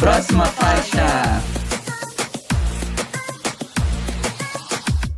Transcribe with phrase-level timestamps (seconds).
[0.00, 1.42] Próxima faixa.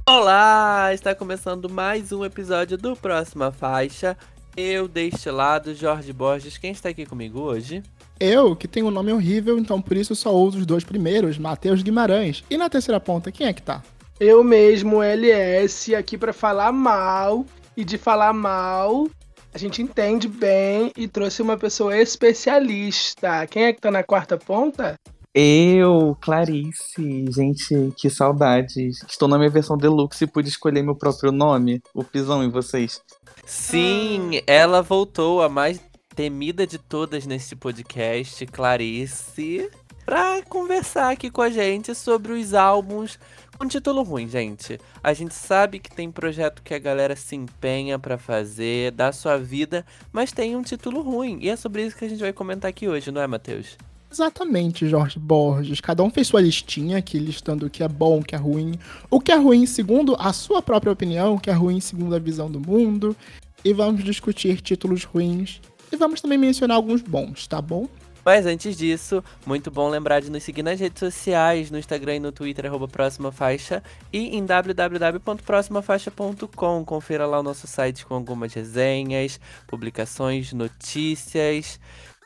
[0.08, 4.16] Olá, está começando mais um episódio do Próxima Faixa.
[4.56, 6.56] Eu deste lado, Jorge Borges.
[6.56, 7.82] Quem está aqui comigo hoje?
[8.18, 11.82] Eu, que tenho um nome horrível, então por isso só uso os dois primeiros, Matheus
[11.82, 12.42] Guimarães.
[12.48, 13.82] E na terceira ponta, quem é que tá?
[14.18, 17.44] Eu mesmo, LS, aqui para falar mal.
[17.76, 19.08] E de falar mal,
[19.52, 23.46] a gente entende bem e trouxe uma pessoa especialista.
[23.46, 24.94] Quem é que tá na quarta ponta?
[25.32, 29.02] Eu, Clarice, gente, que saudades.
[29.08, 31.80] Estou na minha versão deluxe e pude escolher meu próprio nome.
[31.94, 33.00] O Pisão e vocês.
[33.46, 35.80] Sim, ela voltou, a mais
[36.16, 39.70] temida de todas neste podcast, Clarice,
[40.04, 43.18] pra conversar aqui com a gente sobre os álbuns
[43.60, 44.80] com título ruim, gente.
[45.04, 49.36] A gente sabe que tem projeto que a galera se empenha para fazer, dá sua
[49.36, 51.38] vida, mas tem um título ruim.
[51.42, 53.76] E é sobre isso que a gente vai comentar aqui hoje, não é, Matheus?
[54.10, 55.78] Exatamente, Jorge Borges.
[55.78, 58.78] Cada um fez sua listinha aqui, listando o que é bom, o que é ruim.
[59.10, 62.18] O que é ruim segundo a sua própria opinião, o que é ruim segundo a
[62.18, 63.14] visão do mundo.
[63.62, 65.60] E vamos discutir títulos ruins.
[65.92, 67.86] E vamos também mencionar alguns bons, tá bom?
[68.30, 72.20] Mas antes disso, muito bom lembrar de nos seguir nas redes sociais, no Instagram e
[72.20, 76.84] no Twitter, arroba Próxima Faixa, e em www.proximafaixa.com.
[76.84, 81.80] Confira lá o nosso site com algumas resenhas, publicações, notícias.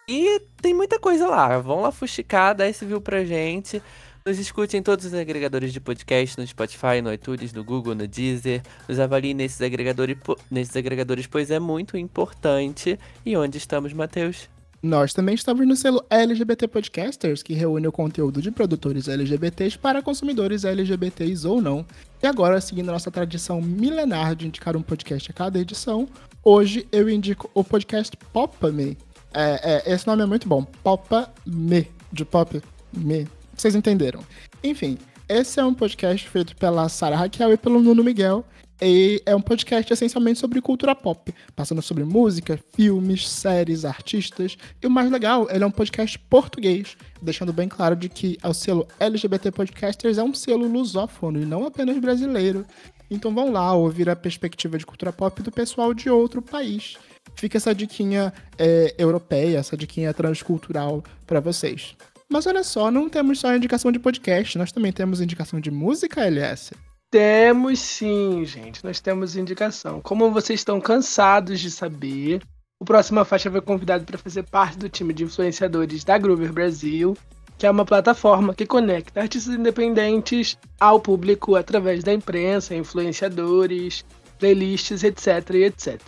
[0.06, 1.58] E tem muita coisa lá.
[1.58, 3.82] Vão lá fuxicar, dá esse view pra gente.
[4.26, 8.06] Nos escute em todos os agregadores de podcast, no Spotify, no iTunes, no Google, no
[8.06, 8.60] Deezer.
[8.86, 10.18] Nos avalie nesses agregadores,
[10.50, 12.98] nesses agregadores, pois é muito importante.
[13.24, 14.52] E onde estamos, Matheus?
[14.84, 20.02] Nós também estamos no selo LGBT Podcasters, que reúne o conteúdo de produtores LGBTs para
[20.02, 21.86] consumidores LGBTs ou não.
[22.22, 26.06] E agora, seguindo nossa tradição milenar de indicar um podcast a cada edição,
[26.44, 28.98] hoje eu indico o podcast Popa Me.
[29.32, 30.62] É, é, esse nome é muito bom.
[30.82, 31.90] Popa Me.
[32.12, 32.60] De pop
[32.92, 33.26] me.
[33.56, 34.20] Vocês entenderam.
[34.64, 34.96] Enfim,
[35.28, 38.42] esse é um podcast feito pela Sarah Raquel e pelo Nuno Miguel.
[38.80, 44.56] E é um podcast essencialmente sobre cultura pop, passando sobre música, filmes, séries, artistas.
[44.82, 48.54] E o mais legal, ele é um podcast português, deixando bem claro de que o
[48.54, 52.64] selo LGBT Podcasters é um selo lusófono e não apenas brasileiro.
[53.10, 56.96] Então vão lá ouvir a perspectiva de cultura pop do pessoal de outro país.
[57.36, 61.94] Fica essa diquinha é, europeia, essa diquinha transcultural para vocês.
[62.30, 66.24] Mas olha só, não temos só indicação de podcast, nós também temos indicação de música,
[66.24, 66.72] LS.
[67.10, 68.84] Temos sim, gente.
[68.84, 70.00] Nós temos indicação.
[70.00, 72.42] Como vocês estão cansados de saber,
[72.80, 77.16] o Próxima Faixa foi convidado para fazer parte do time de influenciadores da Groover Brasil,
[77.56, 84.04] que é uma plataforma que conecta artistas independentes ao público através da imprensa, influenciadores,
[84.38, 86.00] playlists, etc, etc.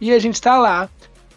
[0.00, 0.88] E a gente está lá.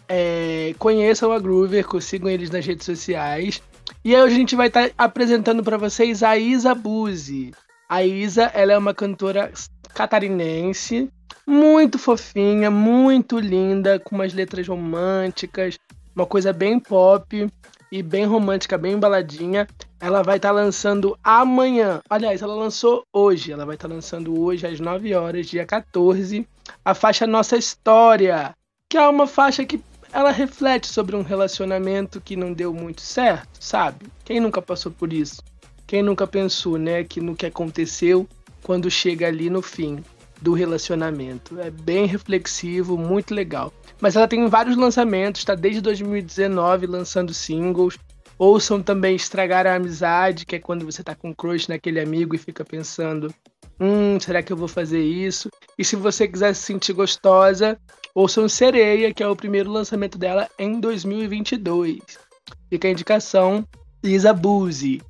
[0.08, 3.62] É, conheçam a Groover, sigam eles nas redes sociais.
[4.04, 7.52] E aí hoje a gente vai estar tá apresentando para vocês a Isa Buzzi.
[7.88, 9.52] A Isa, ela é uma cantora
[9.94, 11.08] catarinense,
[11.46, 15.78] muito fofinha, muito linda, com umas letras românticas,
[16.14, 17.48] uma coisa bem pop
[17.90, 19.66] e bem romântica, bem embaladinha.
[20.00, 22.00] Ela vai estar tá lançando amanhã.
[22.10, 23.52] Aliás, ela lançou hoje.
[23.52, 26.46] Ela vai estar tá lançando hoje às 9 horas, dia 14,
[26.84, 28.54] a faixa Nossa História,
[28.90, 29.80] que é uma faixa que
[30.14, 34.06] ela reflete sobre um relacionamento que não deu muito certo, sabe?
[34.24, 35.42] Quem nunca passou por isso?
[35.88, 38.28] Quem nunca pensou, né, que no que aconteceu
[38.62, 40.04] quando chega ali no fim
[40.40, 41.58] do relacionamento.
[41.58, 43.72] É bem reflexivo, muito legal.
[44.00, 47.98] Mas ela tem vários lançamentos, está desde 2019 lançando singles.
[48.38, 52.38] Ouçam também Estragar a Amizade, que é quando você tá com crush naquele amigo e
[52.38, 53.34] fica pensando:
[53.80, 55.50] hum, será que eu vou fazer isso?
[55.78, 57.78] E se você quiser se sentir gostosa,
[58.14, 62.00] ouçam Sereia, que é o primeiro lançamento dela em 2022.
[62.70, 63.66] Fica a indicação:
[64.02, 65.00] Lisa Buzzi.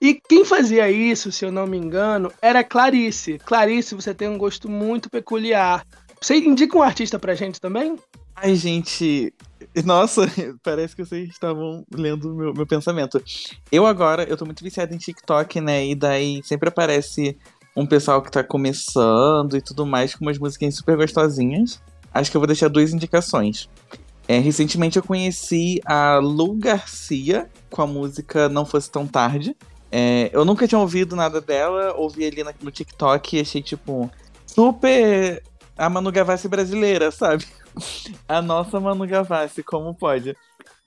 [0.00, 3.38] E quem fazia isso, se eu não me engano, era Clarice.
[3.38, 5.84] Clarice, você tem um gosto muito peculiar.
[6.20, 7.96] Você indica um artista pra gente também?
[8.36, 9.32] Ai, gente.
[9.84, 10.22] Nossa,
[10.62, 13.22] parece que vocês estavam lendo meu, meu pensamento.
[13.70, 15.86] Eu agora, eu tô muito viciado em TikTok, né?
[15.86, 17.36] E daí sempre aparece
[17.76, 21.80] um pessoal que tá começando e tudo mais com umas musiquinhas super gostosinhas.
[22.12, 23.68] Acho que eu vou deixar duas indicações.
[24.26, 29.56] É, recentemente eu conheci a Lu Garcia com a música Não Fosse Tão Tarde.
[29.90, 34.10] É, eu nunca tinha ouvido nada dela, ouvi ali no TikTok e achei, tipo,
[34.46, 35.42] super
[35.76, 37.46] a Manu Gavassi brasileira, sabe?
[38.28, 40.36] A nossa Manu Gavassi, como pode?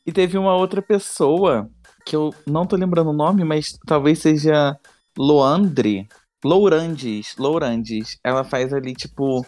[0.06, 1.70] E teve uma outra pessoa,
[2.06, 4.78] que eu não tô lembrando o nome, mas talvez seja
[5.18, 6.08] Loandre.
[6.48, 8.18] Lourandes, Lourandes.
[8.24, 9.46] Ela faz ali, tipo,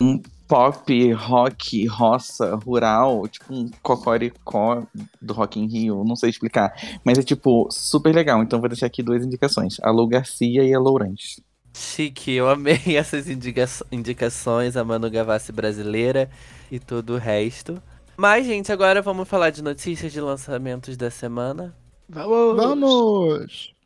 [0.00, 4.82] um pop, rock, roça, rural, tipo um cocoricó
[5.22, 6.74] do Rock in Rio, não sei explicar.
[7.04, 10.74] Mas é tipo super legal, então vou deixar aqui duas indicações: a Lou Garcia e
[10.74, 11.40] a Lourange.
[11.72, 16.28] Chique, eu amei essas indica indicações, a Manu Gavassi brasileira
[16.68, 17.80] e todo o resto.
[18.16, 21.72] Mas, gente, agora vamos falar de notícias de lançamentos da semana.
[22.08, 22.56] Vamos!
[22.56, 23.79] Vamos!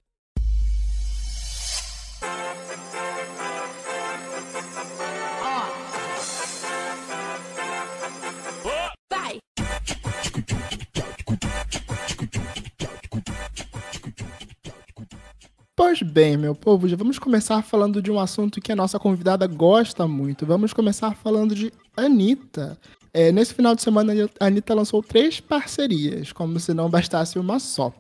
[15.77, 19.45] Pois bem, meu povo, já vamos começar falando de um assunto que a nossa convidada
[19.49, 20.47] gosta muito.
[20.47, 22.79] Vamos começar falando de Anitta.
[23.13, 27.59] É, nesse final de semana, a Anitta lançou três parcerias, como se não bastasse uma
[27.59, 27.93] só.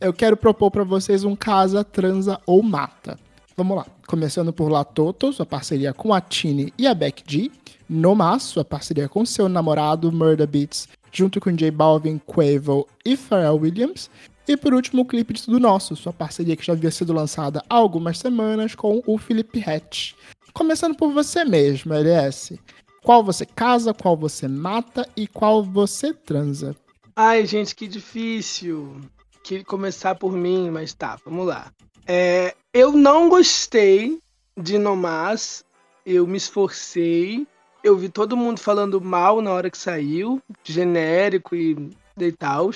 [0.00, 3.16] Eu quero propor para vocês um casa, transa ou mata.
[3.56, 3.86] Vamos lá.
[4.08, 7.48] Começando por Latoto, sua parceria com a Tini e a Beck G.
[7.88, 13.56] Nomas, sua parceria com seu namorado Murder Beats, junto com J Balvin, Quavo e Pharrell
[13.56, 14.10] Williams.
[14.46, 17.62] E por último, o clipe de Tudo Nosso, sua parceria que já havia sido lançada
[17.68, 20.12] há algumas semanas com o Felipe Hatch.
[20.52, 22.60] Começando por você mesmo, LS.
[23.02, 26.76] Qual você casa, qual você mata e qual você transa?
[27.16, 29.00] Ai, gente, que difícil.
[29.42, 31.72] Que começar por mim, mas tá, vamos lá.
[32.06, 34.18] É, eu não gostei
[34.56, 35.64] de Nomás.
[36.04, 37.46] Eu me esforcei.
[37.82, 42.70] Eu vi todo mundo falando mal na hora que saiu, genérico e, e tal.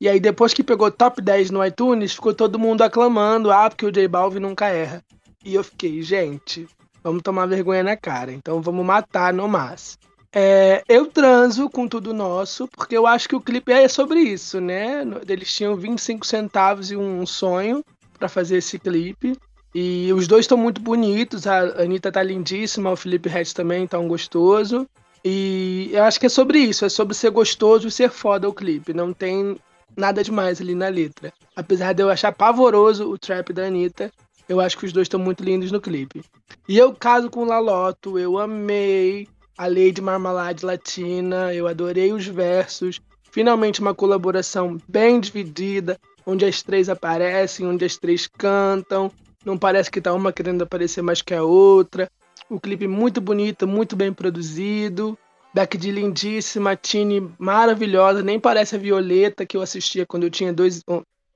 [0.00, 3.86] E aí, depois que pegou top 10 no iTunes, ficou todo mundo aclamando, ah, porque
[3.86, 5.02] o J Balvin nunca erra.
[5.44, 6.68] E eu fiquei, gente,
[7.02, 9.98] vamos tomar vergonha na cara, então vamos matar no mas.
[10.34, 14.60] É, eu transo com tudo nosso, porque eu acho que o clipe é sobre isso,
[14.60, 15.02] né?
[15.26, 17.82] Eles tinham 25 centavos e um sonho
[18.18, 19.34] para fazer esse clipe.
[19.74, 23.98] E os dois estão muito bonitos, a Anitta tá lindíssima, o Felipe Rett também tá
[23.98, 24.86] um gostoso.
[25.24, 28.54] E eu acho que é sobre isso, é sobre ser gostoso e ser foda o
[28.54, 28.92] clipe.
[28.92, 29.56] Não tem
[29.96, 31.32] nada demais ali na letra.
[31.54, 34.12] Apesar de eu achar pavoroso o trap da Anitta,
[34.48, 36.22] eu acho que os dois estão muito lindos no clipe.
[36.68, 39.26] E eu caso com Laloto, eu amei
[39.56, 43.00] a Lady Marmalade Latina, eu adorei os versos.
[43.30, 49.10] Finalmente uma colaboração bem dividida, onde as três aparecem, onde as três cantam.
[49.44, 52.10] Não parece que tá uma querendo aparecer mais que a outra.
[52.48, 55.18] O clipe muito bonito, muito bem produzido.
[55.56, 60.52] Beck de lindíssima, Tini maravilhosa, nem parece a Violeta que eu assistia quando eu tinha
[60.52, 60.82] dois,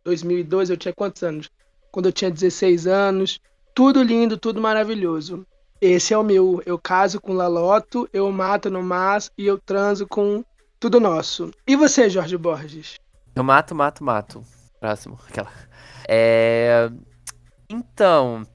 [0.05, 1.49] 2002, eu tinha quantos anos?
[1.90, 3.40] Quando eu tinha 16 anos.
[3.75, 5.46] Tudo lindo, tudo maravilhoso.
[5.81, 6.62] Esse é o meu.
[6.67, 10.44] Eu caso com Laloto, eu mato no Mas e eu transo com
[10.78, 11.50] tudo nosso.
[11.67, 12.96] E você, Jorge Borges?
[13.34, 14.44] Eu mato, mato, mato.
[14.78, 15.19] Próximo.
[15.31, 15.50] Aquela.
[16.06, 16.90] É...
[17.70, 18.46] Então,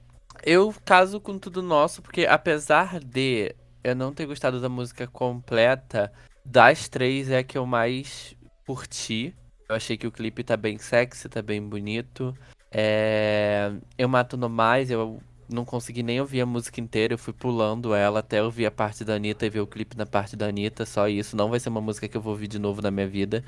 [0.44, 3.52] eu caso com tudo nosso, porque apesar de
[3.86, 6.12] eu não ter gostado da música completa,
[6.44, 8.34] das três é a que eu mais
[8.66, 9.32] curti.
[9.68, 12.36] Eu achei que o clipe tá bem sexy, tá bem bonito.
[12.72, 13.72] É...
[13.96, 17.94] Eu mato no mais, eu não consegui nem ouvir a música inteira, eu fui pulando
[17.94, 20.84] ela até ouvir a parte da Anitta e ver o clipe na parte da Anitta,
[20.84, 21.36] só isso.
[21.36, 23.44] Não vai ser uma música que eu vou ouvir de novo na minha vida.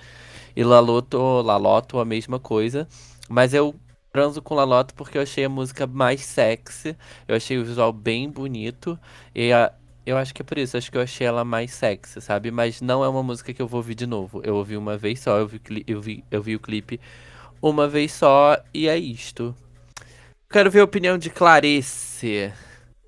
[0.54, 2.86] E Laloto, Laloto, a mesma coisa.
[3.28, 3.74] Mas eu
[4.12, 6.96] transo com Laloto porque eu achei a música mais sexy,
[7.26, 8.96] eu achei o visual bem bonito.
[9.34, 9.72] E a,
[10.08, 12.50] eu acho que é por isso, acho que eu achei ela mais sexy, sabe?
[12.50, 14.40] Mas não é uma música que eu vou ouvir de novo.
[14.42, 16.98] Eu ouvi uma vez só, eu vi, eu vi, eu vi o clipe
[17.60, 19.54] uma vez só e é isto.
[20.50, 22.50] Quero ver a opinião de Clarice.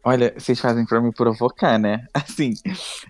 [0.04, 2.06] Olha, vocês fazem pra me provocar, né?
[2.12, 2.52] Assim,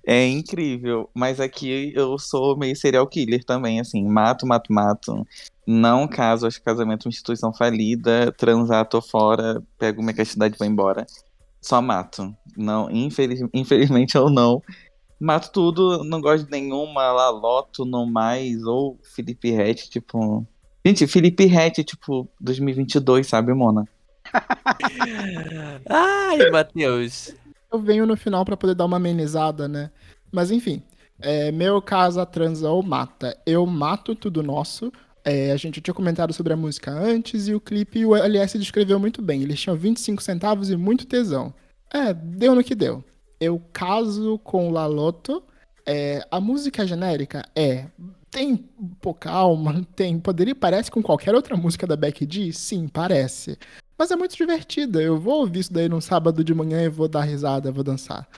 [0.06, 1.10] é incrível.
[1.12, 4.04] Mas aqui eu sou meio serial killer também, assim.
[4.04, 5.26] Mato, mato, mato.
[5.66, 8.30] Não caso, acho que casamento é uma instituição falida.
[8.32, 9.60] Transar, tô fora.
[9.78, 11.06] Pego minha castidade e vou embora.
[11.60, 12.34] Só mato.
[12.56, 14.62] Não, infeliz, infelizmente eu não.
[15.18, 20.46] Mato tudo, não gosto de nenhuma, Laloto, não mais, ou Felipe Rett, tipo.
[20.84, 23.86] Gente, Felipe Rett, tipo, 2022, sabe, Mona?
[25.88, 27.34] Ai, Matheus.
[27.70, 29.90] Eu venho no final para poder dar uma amenizada, né?
[30.32, 30.82] Mas enfim,
[31.20, 33.36] é, meu casa transa ou mata.
[33.44, 34.90] Eu mato tudo nosso.
[35.32, 38.98] É, a gente tinha comentado sobre a música antes e o clipe o LS descreveu
[38.98, 39.42] muito bem.
[39.42, 41.54] Eles tinham 25 centavos e muito tesão.
[41.88, 43.04] É, deu no que deu.
[43.40, 45.40] Eu caso com Laloto.
[45.86, 47.86] É, a música genérica é.
[48.28, 48.56] Tem
[49.00, 50.18] pouca alma, tem.
[50.18, 52.52] Poderia, parece com qualquer outra música da Becky G?
[52.52, 53.56] Sim, parece.
[53.96, 55.00] Mas é muito divertida.
[55.00, 58.28] Eu vou ouvir isso daí num sábado de manhã e vou dar risada, vou dançar.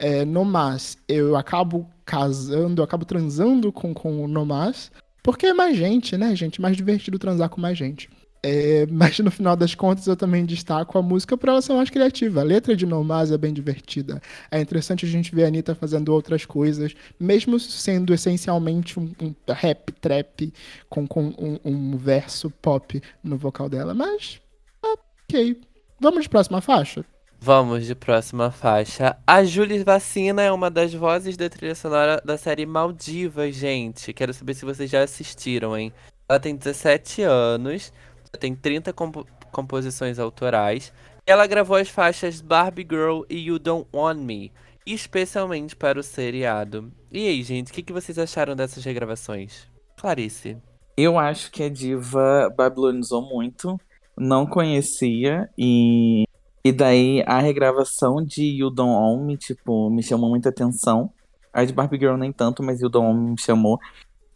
[0.00, 4.90] É, no mas, eu acabo casando, eu acabo transando com, com o No Mas,
[5.22, 6.60] porque é mais gente, né, gente?
[6.60, 8.08] Mais divertido transar com mais gente.
[8.42, 11.90] É, mas no final das contas eu também destaco a música por ela ser mais
[11.90, 12.40] criativa.
[12.40, 14.20] A letra de Nomaz é bem divertida.
[14.50, 19.34] É interessante a gente ver a Anitta fazendo outras coisas, mesmo sendo essencialmente um, um
[19.48, 20.52] rap, trap,
[20.88, 23.94] com, com um, um, verso pop no vocal dela.
[23.94, 24.40] Mas,
[24.82, 25.60] ok.
[26.00, 27.04] Vamos de próxima faixa?
[27.42, 29.16] Vamos de próxima faixa.
[29.26, 34.12] A Julie Vacina é uma das vozes da trilha sonora da série Maldivas, gente.
[34.12, 35.90] Quero saber se vocês já assistiram, hein?
[36.28, 37.92] Ela tem 17 anos
[38.38, 40.92] tem 30 compo composições autorais.
[41.26, 44.52] Ela gravou as faixas Barbie Girl e You Don't Want Me,
[44.86, 46.92] especialmente para o seriado.
[47.10, 49.66] E aí, gente, o que, que vocês acharam dessas regravações?
[49.96, 50.56] Clarice.
[50.96, 53.76] Eu acho que a diva babilonizou muito,
[54.16, 56.24] não conhecia e
[56.64, 61.10] e daí a regravação de You Don't Own Me, tipo, me chamou muita atenção.
[61.52, 63.78] A de Barbie Girl nem tanto, mas You Don't Own Me me chamou.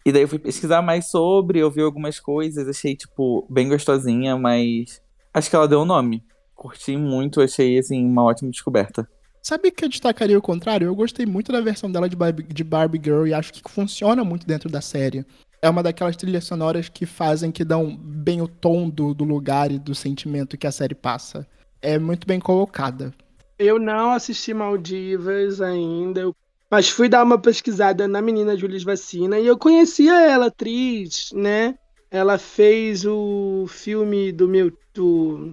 [0.07, 4.37] E daí eu fui pesquisar mais sobre, eu vi algumas coisas, achei, tipo, bem gostosinha,
[4.37, 5.01] mas
[5.33, 6.23] acho que ela deu o nome.
[6.55, 9.09] Curti muito, achei, assim, uma ótima descoberta.
[9.43, 10.87] Sabe que eu destacaria o contrário?
[10.87, 14.25] Eu gostei muito da versão dela de Barbie, de Barbie Girl e acho que funciona
[14.25, 15.27] muito dentro da série.
[15.61, 19.71] É uma daquelas trilhas sonoras que fazem, que dão bem o tom do, do lugar
[19.71, 21.47] e do sentimento que a série passa.
[21.85, 23.13] É muito bem colocada.
[23.59, 26.33] Eu não assisti Maldivas ainda.
[26.71, 31.75] Mas fui dar uma pesquisada na menina Julius Vacina e eu conhecia ela, atriz, né?
[32.11, 34.73] Ela fez o filme do meu.
[34.95, 35.53] Do...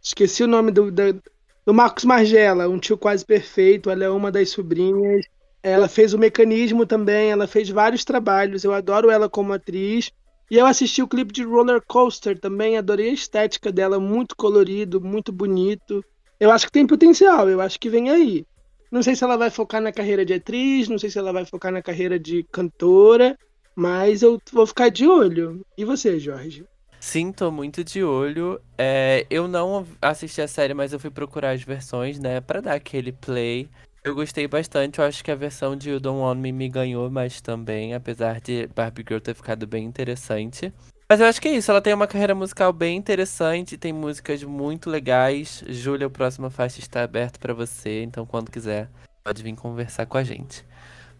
[0.00, 1.20] Esqueci o nome do, do,
[1.66, 3.90] do Marcos Margela, Um Tio Quase Perfeito.
[3.90, 5.26] Ela é uma das sobrinhas.
[5.60, 7.32] Ela fez o Mecanismo também.
[7.32, 8.62] Ela fez vários trabalhos.
[8.62, 10.12] Eu adoro ela como atriz.
[10.50, 12.76] E eu assisti o clipe de Roller Coaster também.
[12.76, 16.04] Adorei a estética dela, muito colorido, muito bonito.
[16.40, 17.48] Eu acho que tem potencial.
[17.48, 18.46] Eu acho que vem aí.
[18.90, 21.44] Não sei se ela vai focar na carreira de atriz, não sei se ela vai
[21.44, 23.36] focar na carreira de cantora,
[23.76, 25.60] mas eu vou ficar de olho.
[25.76, 26.64] E você, Jorge?
[26.98, 28.60] Sim, tô muito de olho.
[28.76, 32.74] É, eu não assisti a série, mas eu fui procurar as versões, né, para dar
[32.74, 33.68] aquele play.
[34.08, 37.10] Eu gostei bastante, eu acho que a versão de You Don't Want Me me ganhou
[37.10, 40.72] mais também, apesar de Barbie Girl ter ficado bem interessante.
[41.06, 44.42] Mas eu acho que é isso, ela tem uma carreira musical bem interessante, tem músicas
[44.42, 45.62] muito legais.
[45.68, 48.88] Júlia, o próximo faixa está aberto para você, então quando quiser,
[49.22, 50.64] pode vir conversar com a gente.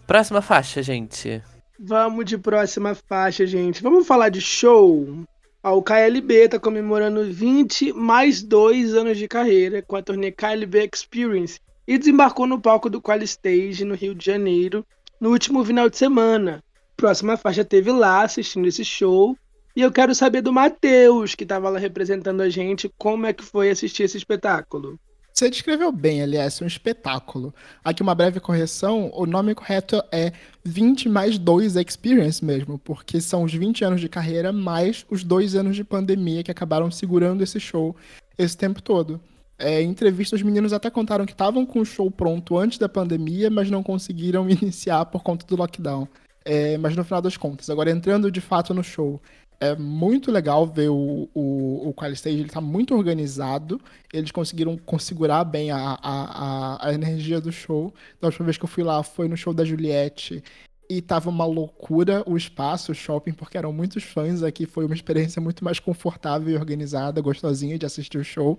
[0.07, 1.43] Próxima faixa, gente.
[1.79, 3.83] Vamos de próxima faixa, gente.
[3.83, 5.27] Vamos falar de show.
[5.63, 11.61] o KLB está comemorando 20 mais 2 anos de carreira com a turnê KLB Experience
[11.89, 14.85] e desembarcou no palco do Qual Stage no Rio de Janeiro
[15.19, 16.63] no último final de semana.
[16.95, 19.35] Próxima faixa teve lá assistindo esse show
[19.75, 23.43] e eu quero saber do Matheus, que estava lá representando a gente, como é que
[23.43, 25.01] foi assistir esse espetáculo.
[25.33, 27.55] Você descreveu bem, aliás, um espetáculo.
[27.83, 30.33] Aqui uma breve correção, o nome correto é
[30.65, 35.55] 20 mais 2 Experience mesmo, porque são os 20 anos de carreira mais os dois
[35.55, 37.97] anos de pandemia que acabaram segurando esse show
[38.37, 39.19] esse tempo todo.
[39.59, 42.89] É, em entrevista, os meninos até contaram que estavam com o show pronto antes da
[42.89, 46.07] pandemia, mas não conseguiram iniciar por conta do lockdown.
[46.45, 49.21] É, mas no final das contas, agora entrando de fato no show,
[49.61, 53.81] é muito legal ver o, o, o Qual Stage, ele tá muito organizado,
[54.13, 57.93] eles conseguiram configurar bem a, a, a, energia do show.
[58.21, 60.43] Da última vez que eu fui lá foi no show da Juliette,
[60.89, 64.95] e tava uma loucura o espaço, o shopping, porque eram muitos fãs aqui, foi uma
[64.95, 68.59] experiência muito mais confortável e organizada, gostosinha de assistir o show.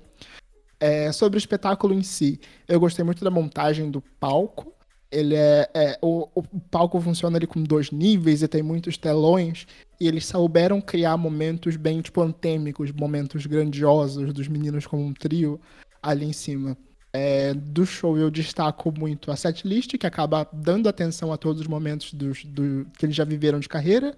[0.80, 4.74] É, sobre o espetáculo em si, eu gostei muito da montagem do palco,
[5.12, 9.66] ele é, é o, o, palco funciona ali com dois níveis e tem muitos telões
[10.00, 15.60] e eles souberam criar momentos bem tipo antêmicos, momentos grandiosos dos meninos como um trio
[16.02, 16.78] ali em cima.
[17.12, 21.68] É, do show eu destaco muito a setlist, que acaba dando atenção a todos os
[21.68, 24.16] momentos dos, do, que eles já viveram de carreira,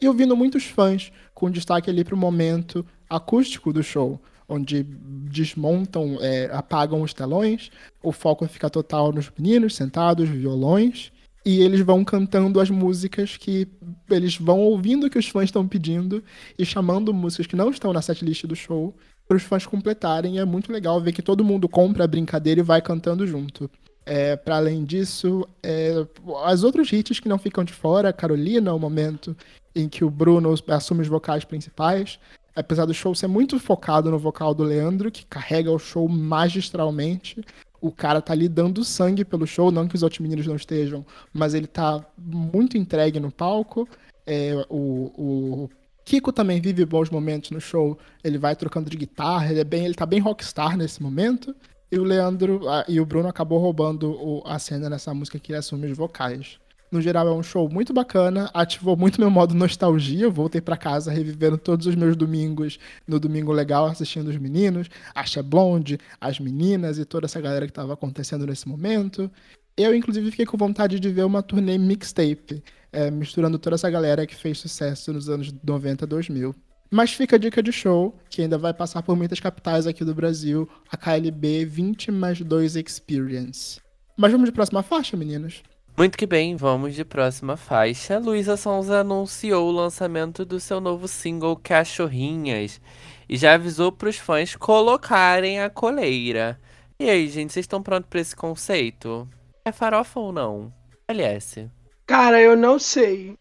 [0.00, 6.18] e ouvindo muitos fãs, com destaque ali para o momento acústico do show, onde desmontam,
[6.20, 7.70] é, apagam os telões,
[8.02, 11.12] o foco fica total nos meninos sentados, violões,
[11.44, 13.66] e eles vão cantando as músicas que
[14.08, 16.22] eles vão ouvindo que os fãs estão pedindo
[16.58, 18.94] e chamando músicas que não estão na setlist do show
[19.26, 20.36] para os fãs completarem.
[20.36, 23.68] E é muito legal ver que todo mundo compra a brincadeira e vai cantando junto.
[24.04, 26.04] É, para além disso, é,
[26.44, 29.36] as outros hits que não ficam de fora, Carolina, o momento
[29.74, 32.18] em que o Bruno assume os vocais principais,
[32.54, 37.42] apesar do show ser muito focado no vocal do Leandro, que carrega o show magistralmente,
[37.80, 41.04] o cara tá ali dando sangue pelo show, não que os outros meninos não estejam,
[41.32, 43.88] mas ele tá muito entregue no palco.
[44.24, 45.70] É, o, o
[46.04, 49.84] Kiko também vive bons momentos no show, ele vai trocando de guitarra, ele, é bem,
[49.84, 51.54] ele tá bem rockstar nesse momento.
[51.92, 55.52] E o Leandro a, e o Bruno acabou roubando o, a cena nessa música que
[55.52, 56.58] ele assume os vocais.
[56.90, 60.24] No geral, é um show muito bacana, ativou muito meu modo nostalgia.
[60.24, 64.88] Eu voltei para casa revivendo todos os meus domingos no Domingo Legal, assistindo os meninos,
[65.14, 69.30] a Blonde, as meninas e toda essa galera que estava acontecendo nesse momento.
[69.76, 74.26] Eu, inclusive, fiquei com vontade de ver uma turnê mixtape, é, misturando toda essa galera
[74.26, 76.54] que fez sucesso nos anos 90 2000.
[76.94, 80.14] Mas fica a dica de show, que ainda vai passar por muitas capitais aqui do
[80.14, 83.80] Brasil, a KLB 20 mais 2 Experience.
[84.14, 85.62] Mas vamos de próxima faixa, meninos?
[85.96, 88.18] Muito que bem, vamos de próxima faixa.
[88.18, 92.78] Luísa Sonza anunciou o lançamento do seu novo single Cachorrinhas
[93.26, 96.60] e já avisou para os fãs colocarem a coleira.
[97.00, 99.26] E aí, gente, vocês estão prontos para esse conceito?
[99.64, 100.70] É farofa ou não?
[101.08, 101.70] LS.
[102.06, 103.34] Cara, eu não sei.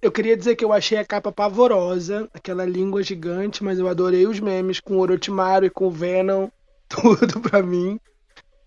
[0.00, 4.26] Eu queria dizer que eu achei a capa pavorosa, aquela língua gigante, mas eu adorei
[4.26, 6.48] os memes com o Orochimaru e com o Venom,
[6.88, 8.00] tudo pra mim.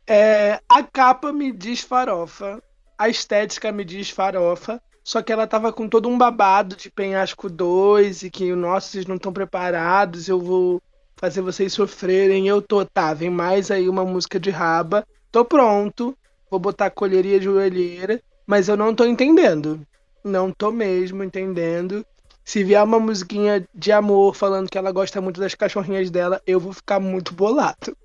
[0.05, 2.61] É, a capa me diz farofa,
[2.97, 7.49] a estética me diz farofa, só que ela tava com todo um babado de penhasco
[7.49, 10.81] 2 e que, nossa, vocês não estão preparados, eu vou
[11.15, 12.47] fazer vocês sofrerem.
[12.47, 16.15] Eu tô, tá, vem mais aí uma música de raba, tô pronto,
[16.49, 19.85] vou botar colheria de joelheira, mas eu não tô entendendo.
[20.23, 22.05] Não tô mesmo entendendo.
[22.43, 26.59] Se vier uma musiquinha de amor falando que ela gosta muito das cachorrinhas dela, eu
[26.59, 27.95] vou ficar muito bolado.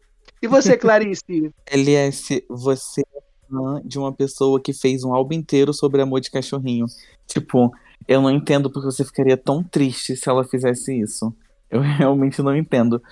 [0.40, 1.52] E você, Clarice?
[1.66, 6.30] LS, você é fã de uma pessoa que fez um álbum inteiro sobre amor de
[6.30, 6.86] cachorrinho.
[7.26, 7.72] Tipo,
[8.06, 11.34] eu não entendo porque você ficaria tão triste se ela fizesse isso.
[11.70, 13.02] Eu realmente não entendo.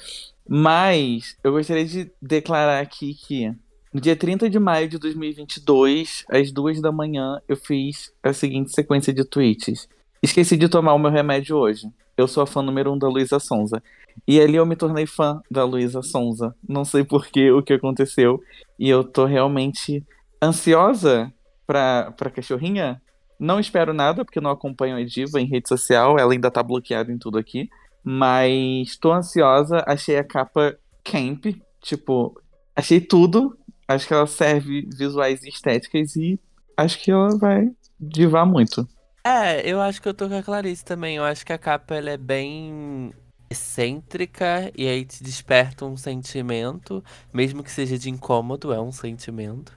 [0.46, 3.50] Mas eu gostaria de declarar aqui que
[3.94, 8.74] no dia 30 de maio de 2022, às duas da manhã, eu fiz a seguinte
[8.74, 9.88] sequência de tweets.
[10.20, 11.86] Esqueci de tomar o meu remédio hoje.
[12.16, 13.80] Eu sou a fã número um da Luísa Sonza.
[14.26, 16.56] E ali eu me tornei fã da Luísa Sonza.
[16.68, 18.42] Não sei por que o que aconteceu.
[18.80, 20.04] E eu tô realmente
[20.42, 21.32] ansiosa
[21.64, 23.00] pra, pra cachorrinha.
[23.38, 26.18] Não espero nada, porque não acompanho a Diva em rede social.
[26.18, 27.68] Ela ainda tá bloqueada em tudo aqui.
[28.02, 29.84] Mas tô ansiosa.
[29.86, 31.46] Achei a capa camp.
[31.80, 32.40] Tipo,
[32.74, 33.56] achei tudo.
[33.86, 36.40] Acho que ela serve visuais e estéticas e
[36.76, 38.88] acho que ela vai divar muito.
[39.24, 41.16] É, eu acho que eu tô com a Clarice também.
[41.16, 43.12] Eu acho que a capa ela é bem
[43.48, 49.72] excêntrica e aí te desperta um sentimento, mesmo que seja de incômodo, é um sentimento.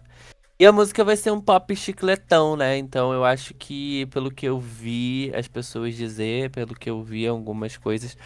[0.59, 2.77] E a música vai ser um pop chicletão, né?
[2.77, 7.27] Então eu acho que, pelo que eu vi as pessoas dizer, pelo que eu vi
[7.27, 8.17] algumas coisas,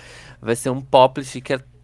[0.41, 1.21] vai ser um pop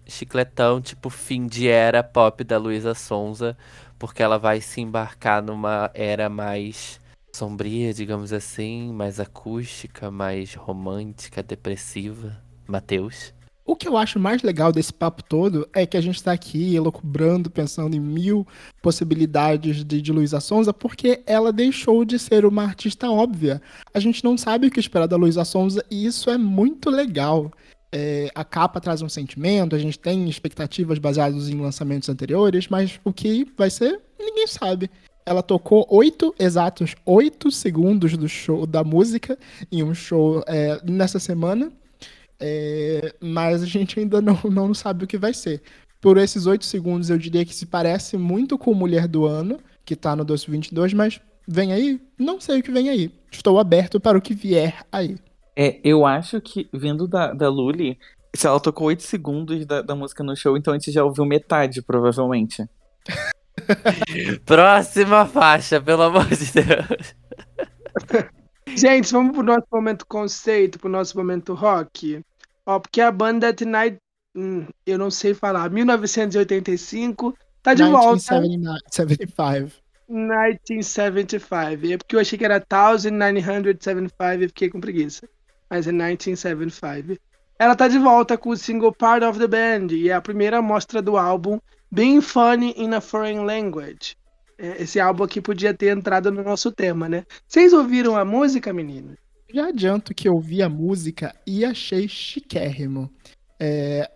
[0.08, 3.58] chicletão, tipo fim de era pop da Luísa Sonza
[3.98, 7.00] porque ela vai se embarcar numa era mais
[7.34, 12.42] sombria, digamos assim, mais acústica, mais romântica, depressiva.
[12.68, 13.34] Matheus?
[13.66, 16.74] O que eu acho mais legal desse papo todo é que a gente está aqui
[16.74, 18.48] elocubrando, pensando em mil
[18.82, 23.62] possibilidades de, de Luísa Sonza, porque ela deixou de ser uma artista óbvia.
[23.94, 27.52] A gente não sabe o que esperar da Luísa Sonza e isso é muito legal
[27.91, 33.00] é, a capa traz um sentimento, a gente tem expectativas baseadas em lançamentos anteriores, mas
[33.04, 34.89] o que vai ser, ninguém sabe.
[35.26, 39.38] Ela tocou oito, exatos oito segundos do show da música
[39.71, 41.71] em um show é, nessa semana,
[42.39, 45.62] é, mas a gente ainda não, não sabe o que vai ser.
[46.00, 49.95] Por esses oito segundos, eu diria que se parece muito com Mulher do Ano, que
[49.95, 52.00] tá no 2022, mas vem aí?
[52.17, 53.12] Não sei o que vem aí.
[53.32, 55.17] Estou aberto para o que vier aí.
[55.60, 57.98] É, eu acho que, vindo da, da Luli,
[58.36, 61.26] se ela tocou 8 segundos da, da música no show, então a gente já ouviu
[61.26, 62.63] metade, provavelmente.
[64.46, 67.15] Próxima faixa, pelo amor de Deus.
[68.78, 72.22] Gente, vamos pro nosso momento conceito, pro nosso momento rock.
[72.63, 73.98] Ó, porque a banda Tonight,
[74.36, 79.36] hum, eu não sei falar, 1985, tá de 1975.
[79.36, 79.74] volta.
[80.08, 81.93] 1975.
[81.93, 85.28] É porque eu achei que era 1975 e fiquei com preguiça
[85.69, 87.19] mas é 1975.
[87.60, 90.62] Ela tá de volta com o single Part of the Band e é a primeira
[90.62, 91.60] mostra do álbum
[91.91, 94.15] Being Funny in a Foreign Language.
[94.58, 97.25] É, esse álbum aqui podia ter entrado no nosso tema, né?
[97.47, 99.15] Vocês ouviram a música, menino?
[99.53, 103.10] Já adianto que eu vi a música e achei chiquérrimo.
[103.60, 104.10] É,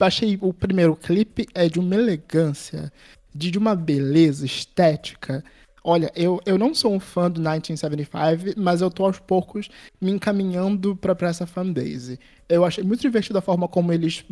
[0.00, 2.92] achei o primeiro clipe é de uma elegância,
[3.34, 5.42] de uma beleza estética
[5.84, 9.68] Olha, eu, eu não sou um fã do 1975, mas eu tô aos poucos
[10.00, 12.20] me encaminhando para essa fanbase.
[12.48, 14.24] Eu achei muito divertido a forma como eles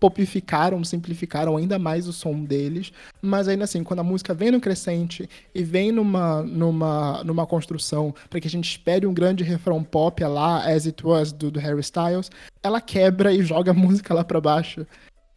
[0.00, 2.92] popificaram, simplificaram ainda mais o som deles,
[3.22, 8.12] mas ainda assim, quando a música vem no crescente e vem numa, numa, numa construção
[8.28, 11.60] para que a gente espere um grande refrão pop lá, As It Was, do, do
[11.60, 12.30] Harry Styles,
[12.62, 14.84] ela quebra e joga a música lá para baixo.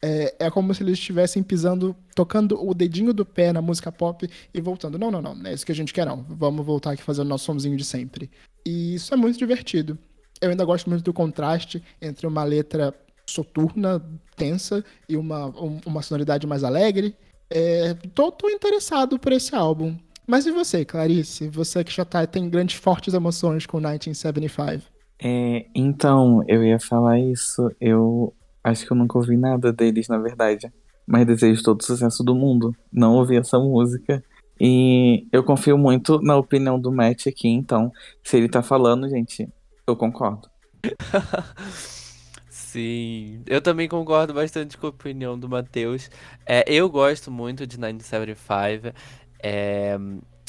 [0.02, 4.30] É, é como se eles estivessem pisando, tocando o dedinho do pé na música pop
[4.54, 4.98] e voltando.
[4.98, 6.24] Não, não, não, não é isso que a gente quer, não.
[6.30, 8.30] Vamos voltar aqui fazendo nosso somzinho de sempre.
[8.66, 9.98] E isso é muito divertido.
[10.42, 12.94] Eu ainda gosto muito do contraste entre uma letra
[13.28, 14.02] soturna,
[14.36, 17.16] tensa, e uma, um, uma sonoridade mais alegre.
[17.50, 19.98] É, tô, tô interessado por esse álbum.
[20.26, 21.50] Mas e você, Clarice?
[21.50, 24.84] Você que já tá, tem grandes, fortes emoções com 1975.
[25.22, 27.70] É, então, eu ia falar isso.
[27.82, 30.72] Eu acho que eu nunca ouvi nada deles, na verdade.
[31.08, 32.76] Mas desejo todo o sucesso do mundo.
[32.92, 34.24] Não ouvi essa música.
[34.60, 37.92] E eu confio muito na opinião do Matt aqui, então,
[38.22, 39.48] se ele tá falando, gente,
[39.88, 40.50] eu concordo.
[42.50, 46.10] Sim, eu também concordo bastante com a opinião do Matheus.
[46.46, 48.94] É, eu gosto muito de 1975.
[49.42, 49.98] É,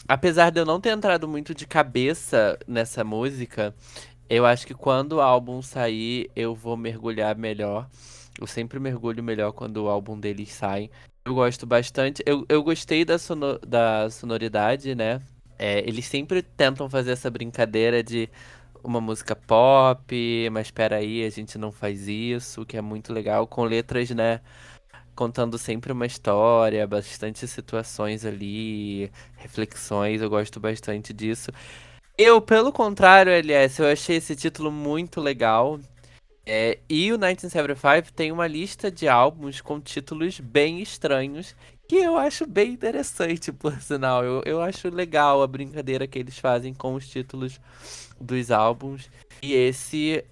[0.07, 3.75] apesar de eu não ter entrado muito de cabeça nessa música,
[4.31, 7.91] eu acho que quando o álbum sair, eu vou mergulhar melhor.
[8.41, 10.89] Eu sempre mergulho melhor quando o álbum deles sai.
[11.25, 12.23] Eu gosto bastante.
[12.25, 15.21] Eu, eu gostei da, sono, da sonoridade, né?
[15.59, 18.31] É, eles sempre tentam fazer essa brincadeira de
[18.85, 23.47] uma música pop, mas espera aí, a gente não faz isso, que é muito legal,
[23.49, 24.41] com letras, né?
[25.15, 31.51] Contando sempre uma história, bastante situações ali, reflexões, eu gosto bastante disso.
[32.23, 35.81] Eu, pelo contrário, LS, eu achei esse título muito legal.
[36.45, 41.57] É, e o 1975 tem uma lista de álbuns com títulos bem estranhos,
[41.89, 44.23] que eu acho bem interessante, por sinal.
[44.23, 47.59] Eu, eu acho legal a brincadeira que eles fazem com os títulos
[48.21, 49.09] dos álbuns.
[49.41, 50.23] E esse,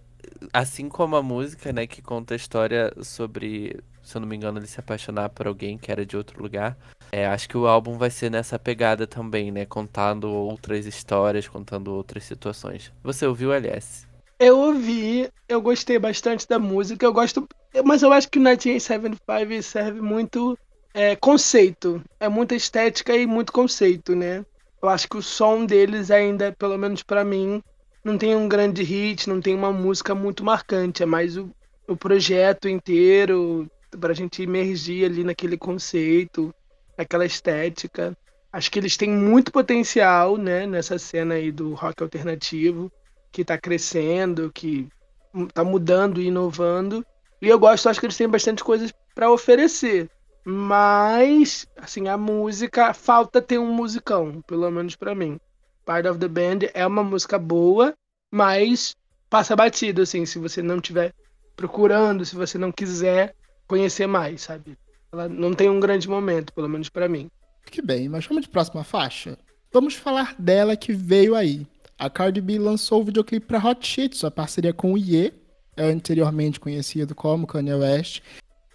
[0.53, 4.59] assim como a música, né, que conta a história sobre, se eu não me engano,
[4.59, 6.77] ele se apaixonar por alguém que era de outro lugar.
[7.11, 9.64] É, acho que o álbum vai ser nessa pegada também, né?
[9.64, 12.92] Contando outras histórias, contando outras situações.
[13.03, 14.07] Você ouviu, LS?
[14.38, 17.49] Eu ouvi, eu gostei bastante da música, eu gosto.
[17.85, 20.57] Mas eu acho que o 1975 serve muito
[20.94, 22.03] é, conceito.
[22.21, 24.44] É muita estética e muito conceito, né?
[24.81, 27.62] Eu acho que o som deles ainda, pelo menos para mim,
[28.05, 31.03] não tem um grande hit, não tem uma música muito marcante.
[31.03, 31.51] É mais o,
[31.88, 33.68] o projeto inteiro,
[33.99, 36.55] pra gente emergir ali naquele conceito
[36.98, 38.16] aquela estética.
[38.52, 42.90] Acho que eles têm muito potencial, né, nessa cena aí do rock alternativo,
[43.30, 44.88] que está crescendo, que
[45.34, 47.04] está mudando e inovando.
[47.40, 50.11] E eu gosto, acho que eles têm bastante coisas para oferecer.
[50.44, 55.38] Mas, assim, a música, falta ter um musicão, pelo menos para mim.
[55.84, 57.94] Part of the Band é uma música boa,
[58.30, 58.96] mas
[59.28, 61.12] passa batido, assim, se você não estiver
[61.54, 63.34] procurando, se você não quiser
[63.66, 64.76] conhecer mais, sabe?
[65.12, 67.31] Ela não tem um grande momento, pelo menos para mim.
[67.71, 69.38] Que bem, mas vamos de próxima faixa?
[69.73, 71.66] Vamos falar dela que veio aí.
[71.99, 75.33] A Cardi B lançou o videoclipe para Hot Shit, sua parceria com o Ye,
[75.77, 78.23] anteriormente conhecido como Kanye West,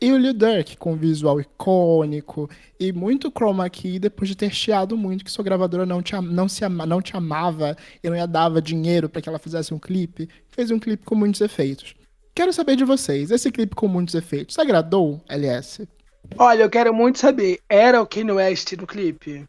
[0.04, 4.98] e o Lil Durk, com visual icônico e muito chroma key, depois de ter chiado
[4.98, 8.28] muito que sua gravadora não te, não se ama, não te amava e não ia
[8.28, 11.96] dava dinheiro para que ela fizesse um clipe, fez um clipe com muitos efeitos.
[12.36, 15.88] Quero saber de vocês, esse clipe com muitos efeitos agradou, LS?
[16.38, 19.48] Olha, eu quero muito saber, era o Kanye West no clipe?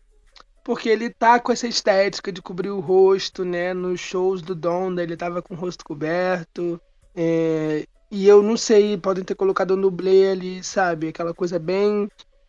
[0.63, 3.73] Porque ele tá com essa estética de cobrir o rosto, né?
[3.75, 6.81] Nos shows do Donda, ele tava com o rosto coberto.
[7.15, 11.09] É, e eu não sei, podem ter colocado no dublê ali, sabe?
[11.09, 12.09] Aquela coisa bem.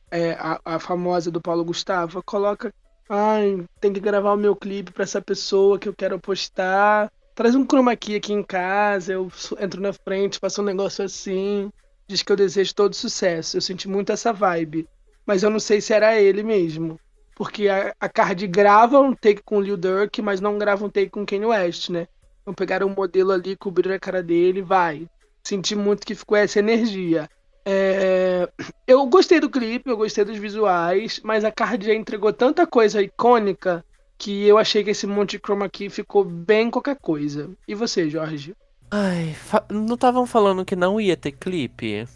[0.10, 2.24] É, a, a, famosa do Paulo Gustavo.
[2.24, 2.74] Coloca.
[3.10, 7.12] Ai, tem que gravar o meu clipe pra essa pessoa que eu quero postar.
[7.36, 11.70] Traz um chroma key aqui em casa, eu entro na frente, faço um negócio assim
[12.08, 13.58] diz que eu desejo todo sucesso.
[13.58, 14.88] Eu senti muito essa vibe.
[15.26, 17.00] Mas eu não sei se era ele mesmo.
[17.36, 20.90] Porque a, a Card grava um take com o Lil Durk, mas não grava um
[20.90, 22.08] take com Kanye West, né?
[22.42, 25.10] Então pegaram um modelo ali, cobriram a cara dele vai.
[25.44, 27.30] Senti muito que ficou essa energia.
[27.66, 28.48] É...
[28.88, 33.02] Eu gostei do clipe, eu gostei dos visuais, mas a Card já entregou tanta coisa
[33.02, 33.84] icônica
[34.18, 37.50] que eu achei que esse monte de chroma key ficou bem qualquer coisa.
[37.68, 38.56] E você, Jorge?
[38.92, 39.36] Ai,
[39.70, 42.08] não estavam falando que não ia ter clipe?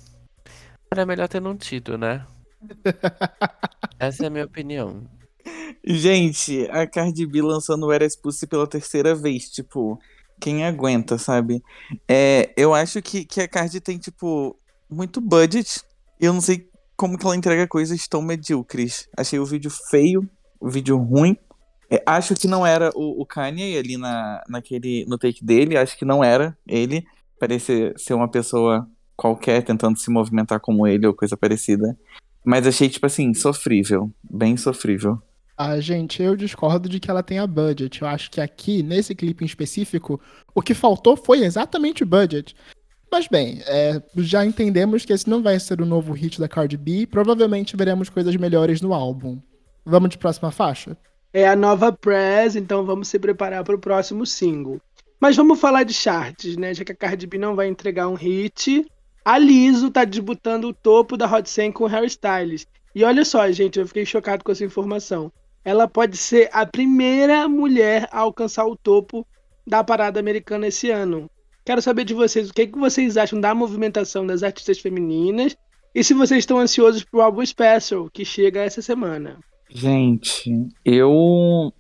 [0.92, 2.26] Era melhor ter não tido, né?
[4.00, 5.04] Essa é a minha opinião.
[5.84, 10.00] Gente, a Cardi B lançando o Era Expulse pela terceira vez, tipo,
[10.40, 11.62] quem aguenta, sabe?
[12.08, 14.58] É, eu acho que, que a Cardi tem, tipo,
[14.90, 15.82] muito budget.
[16.20, 19.08] E eu não sei como que ela entrega coisas tão medíocres.
[19.16, 20.30] Achei o vídeo feio,
[20.60, 21.38] o vídeo ruim.
[21.90, 25.98] É, acho que não era o, o Kanye ali na, naquele, no take dele, acho
[25.98, 27.06] que não era ele.
[27.40, 31.98] Parece ser uma pessoa qualquer tentando se movimentar como ele ou coisa parecida.
[32.46, 34.12] Mas achei, tipo assim, sofrível.
[34.24, 35.22] Bem sofrível.
[35.58, 38.02] Ah, gente, eu discordo de que ela tenha budget.
[38.02, 40.22] Eu acho que aqui, nesse clipe em específico,
[40.56, 42.56] o que faltou foi exatamente o budget.
[43.12, 46.78] Mas bem, é, já entendemos que esse não vai ser o novo hit da Cardi
[46.78, 47.08] B.
[47.08, 49.42] Provavelmente veremos coisas melhores no álbum.
[49.84, 50.96] Vamos de próxima faixa?
[51.32, 54.82] É a nova press, então vamos se preparar para o próximo single.
[55.20, 56.74] Mas vamos falar de charts, né?
[56.74, 58.86] Já que a Cardi B não vai entregar um hit,
[59.24, 62.66] a Liso tá disputando o topo da Hot 100 com Harry Styles.
[62.96, 65.32] E olha só, gente, eu fiquei chocado com essa informação.
[65.64, 69.28] Ela pode ser a primeira mulher a alcançar o topo
[69.68, 71.30] da parada americana esse ano.
[71.64, 75.56] Quero saber de vocês o que, é que vocês acham da movimentação das artistas femininas
[75.94, 79.38] e se vocês estão ansiosos pro álbum Special, que chega essa semana.
[79.70, 81.72] Gente, eu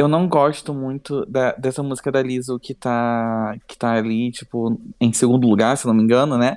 [0.00, 4.80] eu não gosto muito da, dessa música da Lizzo que tá, que tá ali, tipo,
[4.98, 6.56] em segundo lugar, se não me engano, né?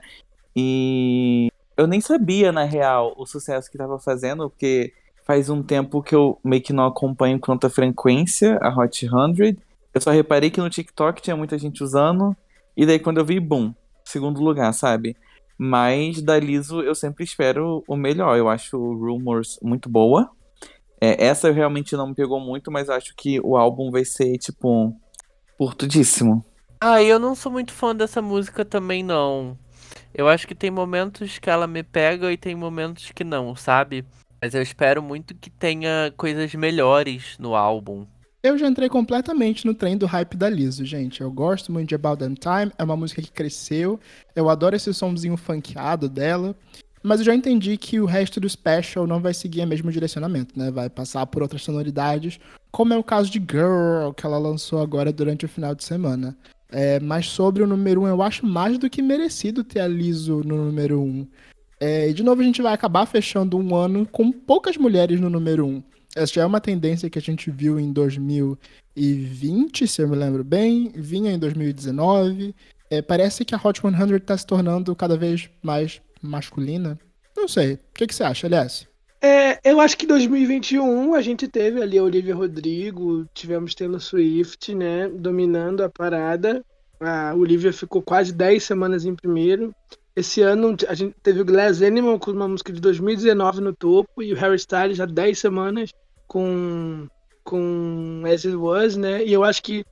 [0.55, 4.93] E eu nem sabia, na real, o sucesso que tava fazendo, porque
[5.25, 9.57] faz um tempo que eu meio que não acompanho com tanta frequência a Hot 100.
[9.93, 12.35] Eu só reparei que no TikTok tinha muita gente usando.
[12.77, 13.73] E daí quando eu vi, boom,
[14.05, 15.17] segundo lugar, sabe?
[15.65, 18.37] Mas da Liso eu sempre espero o melhor.
[18.37, 20.29] Eu acho Rumors muito boa.
[20.99, 24.93] É, essa realmente não me pegou muito, mas acho que o álbum vai ser, tipo,
[25.57, 26.43] curtudíssimo.
[26.81, 29.57] Ah, eu não sou muito fã dessa música também, não.
[30.13, 34.05] Eu acho que tem momentos que ela me pega e tem momentos que não, sabe?
[34.41, 38.05] Mas eu espero muito que tenha coisas melhores no álbum.
[38.43, 41.21] Eu já entrei completamente no trem do hype da Liso, gente.
[41.21, 43.97] Eu gosto muito de About Them Time, é uma música que cresceu.
[44.35, 46.53] Eu adoro esse somzinho funkeado dela.
[47.01, 50.59] Mas eu já entendi que o resto do special não vai seguir o mesmo direcionamento,
[50.59, 50.69] né?
[50.71, 52.37] Vai passar por outras sonoridades,
[52.69, 56.35] como é o caso de Girl, que ela lançou agora durante o final de semana.
[56.69, 59.87] É, mas sobre o número 1, um, eu acho mais do que merecido ter a
[59.87, 61.03] Liso no número 1.
[61.05, 61.27] Um.
[61.79, 65.65] É, de novo a gente vai acabar fechando um ano com poucas mulheres no número
[65.65, 65.69] 1.
[65.69, 65.83] Um.
[66.15, 70.43] Essa já é uma tendência que a gente viu em 2020, se eu me lembro
[70.43, 72.55] bem, vinha em 2019.
[72.89, 76.99] É, parece que a Hot 100 está se tornando cada vez mais masculina.
[77.35, 77.73] Não sei.
[77.73, 78.87] O que, que você acha, aliás?
[79.19, 84.75] É, eu acho que 2021 a gente teve ali a Olivia Rodrigo, tivemos Taylor Swift,
[84.75, 86.63] né, dominando a parada.
[86.99, 89.73] A Olivia ficou quase 10 semanas em primeiro.
[90.15, 94.21] Esse ano a gente teve o Glass Animal com uma música de 2019 no topo
[94.21, 95.89] e o Harry Styles já 10 semanas
[96.33, 97.07] com,
[97.43, 99.23] com As It Was, né?
[99.23, 99.85] E eu acho que.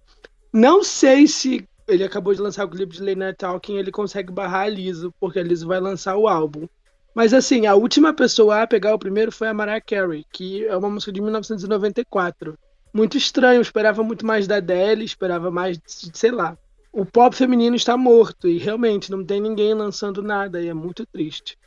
[0.51, 4.63] Não sei se ele acabou de lançar o clipe de Lena Talking, ele consegue barrar
[4.63, 6.67] a Liso, porque a Liso vai lançar o álbum.
[7.13, 10.75] Mas assim, a última pessoa a pegar o primeiro foi a Mariah Carey, que é
[10.75, 12.57] uma música de 1994.
[12.93, 16.57] Muito estranho, eu esperava muito mais da Adele, esperava mais, sei lá.
[16.91, 21.05] O pop feminino está morto e realmente não tem ninguém lançando nada e é muito
[21.05, 21.57] triste.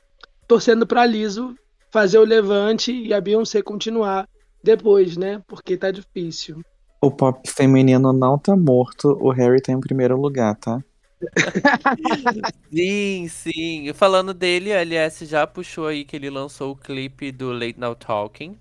[0.48, 1.54] Torcendo para Liso
[1.90, 4.28] fazer o levante e a Beyoncé continuar
[4.64, 5.42] depois, né?
[5.46, 6.62] Porque tá difícil.
[7.00, 10.82] O pop feminino não tá morto, o Harry tá em primeiro lugar, tá?
[12.72, 13.92] sim, sim.
[13.92, 17.94] Falando dele, a LS já puxou aí que ele lançou o clipe do Late Now
[17.94, 18.58] Talking.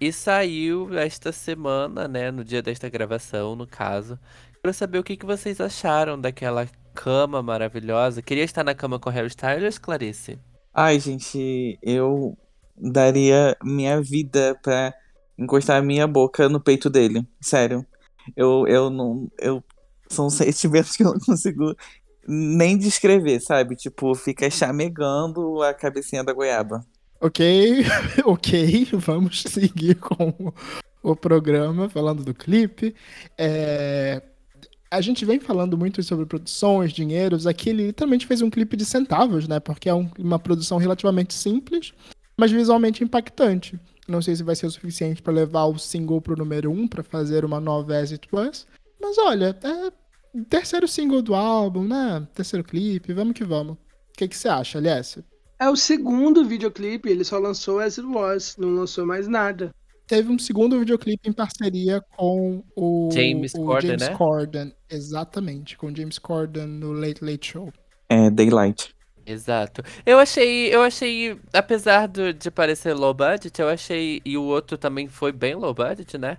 [0.00, 2.30] E saiu esta semana, né?
[2.30, 4.18] No dia desta gravação, no caso.
[4.60, 8.20] Quero saber o que, que vocês acharam daquela cama maravilhosa.
[8.20, 10.38] Queria estar na cama com Harry Styles, Clarice?
[10.74, 12.36] Ai, gente, eu
[12.76, 14.92] daria minha vida pra
[15.38, 17.26] encostar a minha boca no peito dele.
[17.40, 17.84] Sério.
[18.36, 19.30] Eu, eu não.
[19.38, 19.62] Eu,
[20.08, 21.74] são sentimentos que eu não consigo
[22.26, 23.76] nem descrever, sabe?
[23.76, 26.84] Tipo, fica chamegando a cabecinha da goiaba.
[27.20, 27.84] Ok,
[28.24, 30.52] ok, vamos seguir com
[31.02, 32.94] o programa falando do clipe.
[33.38, 34.22] É...
[34.90, 37.46] A gente vem falando muito sobre produções, dinheiros.
[37.46, 39.58] Aqui ele literalmente fez um clipe de centavos, né?
[39.60, 41.92] Porque é um, uma produção relativamente simples,
[42.36, 43.78] mas visualmente impactante.
[44.08, 46.88] Não sei se vai ser o suficiente para levar o single pro número 1 um,
[46.88, 48.66] para fazer uma nova As It Was.
[49.00, 49.92] Mas olha, é
[50.44, 52.26] terceiro single do álbum, né?
[52.34, 53.74] Terceiro clipe, vamos que vamos.
[53.74, 53.78] O
[54.16, 55.18] que, que você acha, aliás?
[55.58, 59.74] É o segundo videoclipe, ele só lançou As It Was, não lançou mais nada.
[60.06, 64.16] Teve um segundo videoclipe em parceria com o James, o Corden, James né?
[64.16, 64.72] Corden.
[64.88, 67.72] Exatamente, com o James Corden no Late Late Show.
[68.08, 68.94] É, Daylight.
[69.26, 69.82] Exato.
[70.04, 74.78] Eu achei, eu achei, apesar do, de parecer low budget, eu achei, e o outro
[74.78, 76.38] também foi bem low budget, né?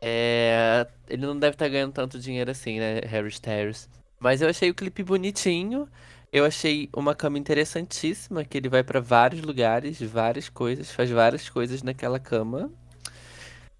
[0.00, 3.88] É, ele não deve estar ganhando tanto dinheiro assim, né, Harry Styles.
[4.18, 5.88] Mas eu achei o clipe bonitinho.
[6.32, 11.48] Eu achei uma cama interessantíssima, que ele vai pra vários lugares, várias coisas, faz várias
[11.48, 12.70] coisas naquela cama.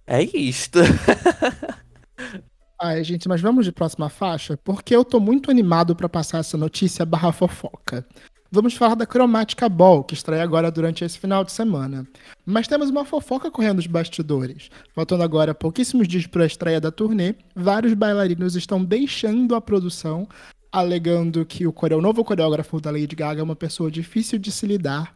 [0.06, 0.80] É isto.
[2.82, 4.56] Ai, gente, mas vamos de próxima faixa?
[4.56, 8.06] Porque eu tô muito animado para passar essa notícia barra fofoca.
[8.50, 12.08] Vamos falar da Chromatica Ball, que estreia agora durante esse final de semana.
[12.44, 14.70] Mas temos uma fofoca correndo nos bastidores.
[14.94, 20.26] Faltando agora pouquíssimos dias para a estreia da turnê, vários bailarinos estão deixando a produção
[20.72, 24.66] alegando que o, o novo coreógrafo da Lady Gaga é uma pessoa difícil de se
[24.66, 25.14] lidar.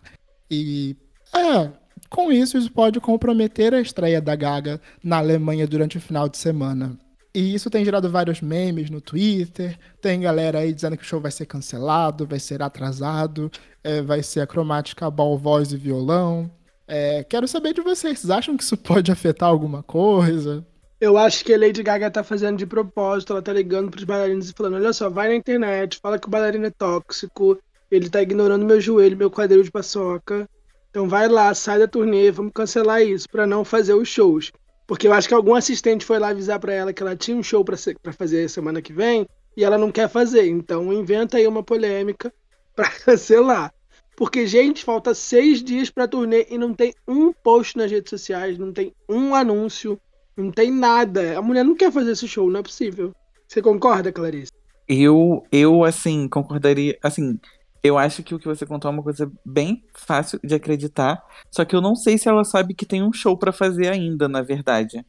[0.51, 0.97] E,
[1.35, 1.73] é,
[2.11, 6.37] com isso, isso pode comprometer a estreia da Gaga na Alemanha durante o final de
[6.37, 6.99] semana.
[7.35, 9.77] E isso tem gerado vários memes no Twitter.
[10.01, 13.51] Tem galera aí dizendo que o show vai ser cancelado, vai ser atrasado,
[13.83, 16.49] é, vai ser a cromática ball, voz e violão.
[16.87, 18.21] É, quero saber de vocês.
[18.21, 20.65] Vocês acham que isso pode afetar alguma coisa?
[21.01, 24.49] Eu acho que a Lady Gaga tá fazendo de propósito, ela tá ligando pros bailarinos
[24.49, 27.59] e falando: olha só, vai na internet, fala que o bailarino é tóxico,
[27.91, 30.49] ele tá ignorando meu joelho, meu quadril de paçoca.
[30.89, 34.53] Então vai lá, sai da turnê, vamos cancelar isso para não fazer os shows.
[34.87, 37.43] Porque eu acho que algum assistente foi lá avisar para ela que ela tinha um
[37.43, 40.47] show para fazer semana que vem e ela não quer fazer.
[40.47, 42.33] Então inventa aí uma polêmica
[42.77, 43.73] para cancelar.
[44.17, 48.57] Porque, gente, falta seis dias pra turnê e não tem um post nas redes sociais,
[48.59, 50.01] não tem um anúncio,
[50.37, 51.37] não tem nada.
[51.37, 53.13] A mulher não quer fazer esse show, não é possível.
[53.49, 54.53] Você concorda, Clarice?
[54.87, 56.97] Eu, eu assim, concordaria.
[57.03, 57.41] Assim,
[57.85, 61.23] eu acho que o que você contou é uma coisa bem fácil de acreditar.
[61.51, 64.27] Só que eu não sei se ela sabe que tem um show para fazer ainda,
[64.27, 65.05] na verdade.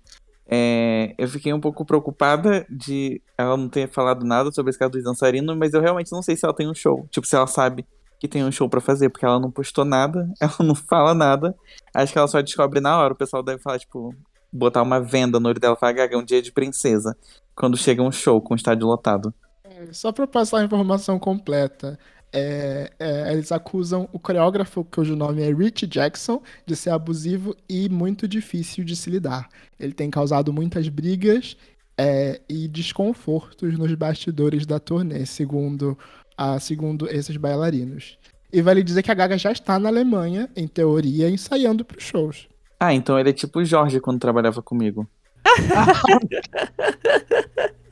[0.45, 4.91] É, eu fiquei um pouco preocupada de ela não ter falado nada sobre esse caso
[4.91, 7.07] dos dançarinos, mas eu realmente não sei se ela tem um show.
[7.09, 7.85] Tipo, se ela sabe
[8.19, 11.55] que tem um show para fazer, porque ela não postou nada, ela não fala nada.
[11.93, 13.13] Acho que ela só descobre na hora.
[13.13, 14.13] O pessoal deve falar, tipo,
[14.51, 17.15] botar uma venda no olho dela e falar, Gaga, é um dia de princesa.
[17.55, 19.33] Quando chega um show com o estádio lotado.
[19.63, 21.97] É, só pra passar a informação completa.
[22.37, 27.87] É, é, eles acusam o coreógrafo, cujo nome é Rich Jackson, de ser abusivo e
[27.87, 29.47] muito difícil de se lidar.
[29.79, 31.55] Ele tem causado muitas brigas
[31.97, 35.97] é, e desconfortos nos bastidores da turnê, segundo
[36.37, 38.17] a, segundo esses bailarinos.
[38.51, 42.03] E vale dizer que a Gaga já está na Alemanha, em teoria, ensaiando para os
[42.03, 42.49] shows.
[42.77, 45.07] Ah, então ele é tipo o Jorge quando trabalhava comigo.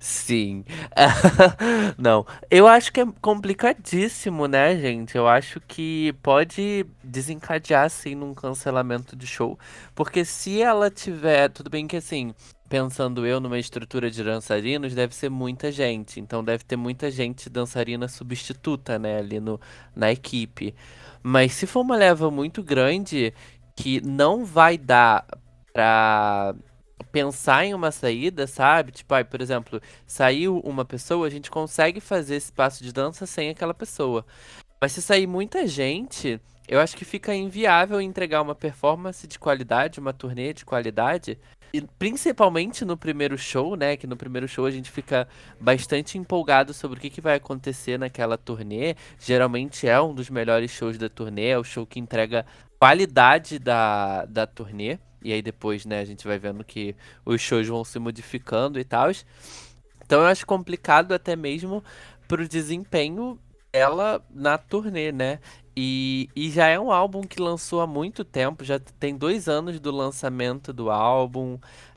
[0.00, 0.64] Sim.
[1.98, 5.16] Não, eu acho que é complicadíssimo, né, gente?
[5.16, 9.58] Eu acho que pode desencadear, assim, num cancelamento de show.
[9.94, 11.48] Porque se ela tiver.
[11.50, 12.34] Tudo bem que, assim,
[12.68, 16.20] pensando eu numa estrutura de dançarinos, deve ser muita gente.
[16.20, 19.60] Então deve ter muita gente dançarina substituta, né, ali no,
[19.94, 20.74] na equipe.
[21.22, 23.32] Mas se for uma leva muito grande
[23.74, 25.26] que não vai dar
[25.72, 26.54] pra
[27.10, 28.92] pensar em uma saída, sabe?
[28.92, 33.26] Tipo, aí, por exemplo, saiu uma pessoa, a gente consegue fazer esse passo de dança
[33.26, 34.24] sem aquela pessoa.
[34.80, 39.98] Mas se sair muita gente, eu acho que fica inviável entregar uma performance de qualidade,
[39.98, 41.38] uma turnê de qualidade,
[41.72, 43.96] e principalmente no primeiro show, né?
[43.96, 45.28] Que no primeiro show a gente fica
[45.60, 48.96] bastante empolgado sobre o que, que vai acontecer naquela turnê.
[49.18, 52.46] Geralmente é um dos melhores shows da turnê, é o show que entrega
[52.78, 54.98] qualidade da, da turnê.
[55.22, 58.84] E aí depois, né, a gente vai vendo que os shows vão se modificando e
[58.84, 59.10] tal.
[60.04, 61.82] Então eu acho complicado até mesmo
[62.26, 63.38] pro desempenho
[63.72, 65.40] dela na turnê, né?
[65.76, 69.78] E, e já é um álbum que lançou há muito tempo, já tem dois anos
[69.78, 71.54] do lançamento do álbum.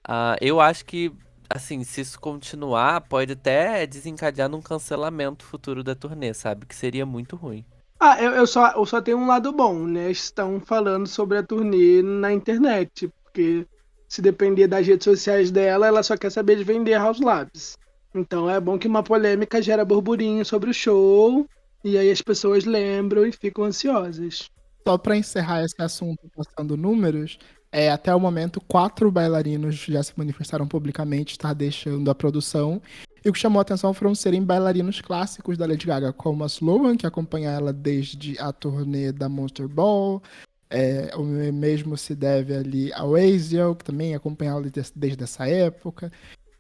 [0.08, 1.12] Uh, eu acho que,
[1.50, 6.68] assim, se isso continuar, pode até desencadear num cancelamento futuro da turnê, sabe?
[6.68, 7.66] Que seria muito ruim.
[8.04, 10.10] Ah, eu, eu, só, eu só tenho um lado bom, né?
[10.10, 13.68] Estão falando sobre a turnê na internet, porque
[14.08, 17.78] se depender das redes sociais dela, ela só quer saber de vender House Labs.
[18.16, 21.48] Então é bom que uma polêmica gera burburinho sobre o show
[21.84, 24.50] e aí as pessoas lembram e ficam ansiosas.
[24.86, 27.38] Só para encerrar esse assunto passando números,
[27.72, 32.82] é, até o momento, quatro bailarinos já se manifestaram publicamente, tá deixando a produção.
[33.24, 36.48] E o que chamou a atenção foram serem bailarinos clássicos da Lady Gaga, como a
[36.48, 40.22] Sloan, que acompanha ela desde a turnê da Monster Ball.
[40.70, 45.48] É, o mesmo se deve ali ao Aziel, que também acompanha ela desde, desde essa
[45.48, 46.12] época.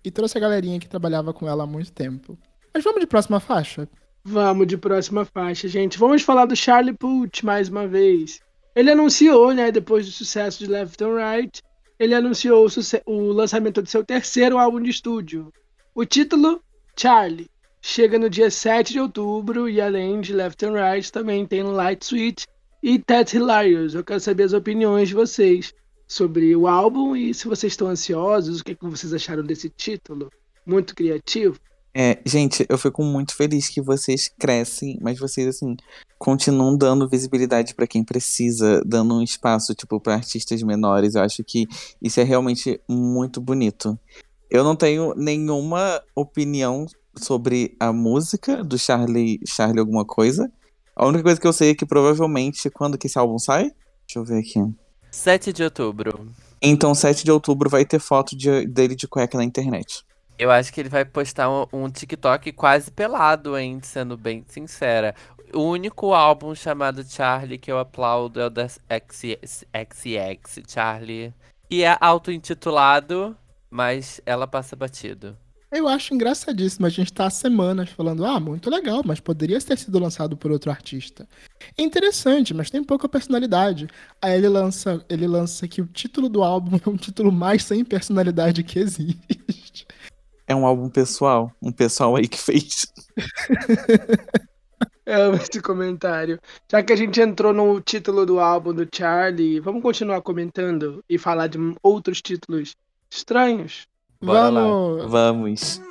[0.03, 2.37] E trouxe a galerinha que trabalhava com ela há muito tempo.
[2.73, 3.87] Mas vamos de próxima faixa?
[4.23, 5.97] Vamos de próxima faixa, gente.
[5.97, 8.39] Vamos falar do Charlie Puth mais uma vez.
[8.75, 11.61] Ele anunciou, né, depois do sucesso de Left and Right,
[11.99, 15.51] ele anunciou o, o lançamento de seu terceiro álbum de estúdio.
[15.93, 16.61] O título,
[16.97, 17.49] Charlie,
[17.81, 22.01] chega no dia 7 de outubro e além de Left and Right, também tem Light
[22.01, 22.47] Sweet
[22.81, 23.93] e That's Hilarious.
[23.93, 25.73] Eu quero saber as opiniões de vocês
[26.07, 30.29] sobre o álbum e se vocês estão ansiosos, o que, que vocês acharam desse título.
[30.65, 31.59] Muito criativo.
[31.93, 35.75] É, gente, eu fico muito feliz que vocês crescem, mas vocês, assim,
[36.17, 41.15] continuam dando visibilidade para quem precisa, dando um espaço, tipo, para artistas menores.
[41.15, 41.67] Eu acho que
[42.01, 43.99] isso é realmente muito bonito.
[44.49, 46.85] Eu não tenho nenhuma opinião
[47.17, 50.51] sobre a música do Charlie, Charlie alguma coisa.
[50.95, 53.71] A única coisa que eu sei é que provavelmente, quando que esse álbum sai?
[54.05, 54.59] Deixa eu ver aqui.
[55.09, 56.27] 7 de outubro.
[56.61, 60.05] Então, 7 de outubro vai ter foto de, dele de cueca na internet.
[60.41, 63.79] Eu acho que ele vai postar um, um TikTok quase pelado, hein?
[63.83, 65.13] Sendo bem sincera.
[65.53, 69.67] O único álbum chamado Charlie que eu aplaudo é o da XX,
[70.67, 71.31] Charlie.
[71.69, 73.37] Que é auto-intitulado,
[73.69, 75.37] mas ela passa batido.
[75.71, 76.87] Eu acho engraçadíssimo.
[76.87, 80.49] A gente tá há semanas falando, ah, muito legal, mas poderia ter sido lançado por
[80.49, 81.29] outro artista.
[81.77, 83.87] É interessante, mas tem pouca personalidade.
[84.19, 87.85] Aí ele lança, ele lança que o título do álbum é um título mais sem
[87.85, 89.85] personalidade que existe.
[90.51, 91.49] É um álbum pessoal.
[91.61, 92.91] Um pessoal aí que fez.
[95.05, 96.37] Eu amo esse comentário.
[96.69, 101.17] Já que a gente entrou no título do álbum do Charlie, vamos continuar comentando e
[101.17, 102.75] falar de outros títulos
[103.09, 103.87] estranhos?
[104.21, 105.07] Bora lá.
[105.07, 105.81] Vamos.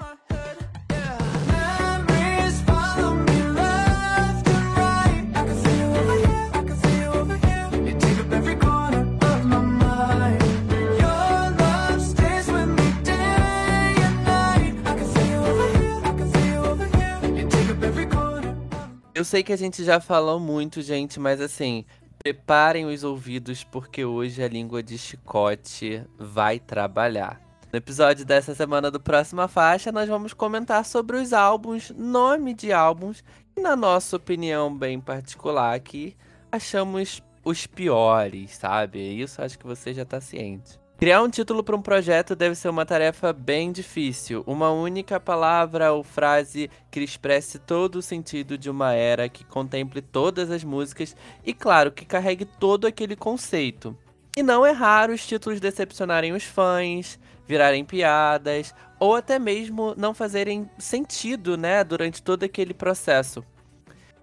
[19.20, 21.84] Eu sei que a gente já falou muito, gente, mas assim,
[22.18, 27.38] preparem os ouvidos porque hoje a língua de chicote vai trabalhar.
[27.70, 32.72] No episódio dessa semana do Próxima Faixa, nós vamos comentar sobre os álbuns, nome de
[32.72, 33.22] álbuns,
[33.54, 36.16] e na nossa opinião bem particular aqui,
[36.50, 39.00] achamos os piores, sabe?
[39.00, 40.80] Isso acho que você já tá ciente.
[41.01, 44.44] Criar um título para um projeto deve ser uma tarefa bem difícil.
[44.46, 50.03] Uma única palavra ou frase que expresse todo o sentido de uma era, que contemple
[50.03, 53.96] todas as músicas e, claro, que carregue todo aquele conceito.
[54.36, 60.12] E não é raro os títulos decepcionarem os fãs, virarem piadas, ou até mesmo não
[60.12, 63.42] fazerem sentido, né, durante todo aquele processo.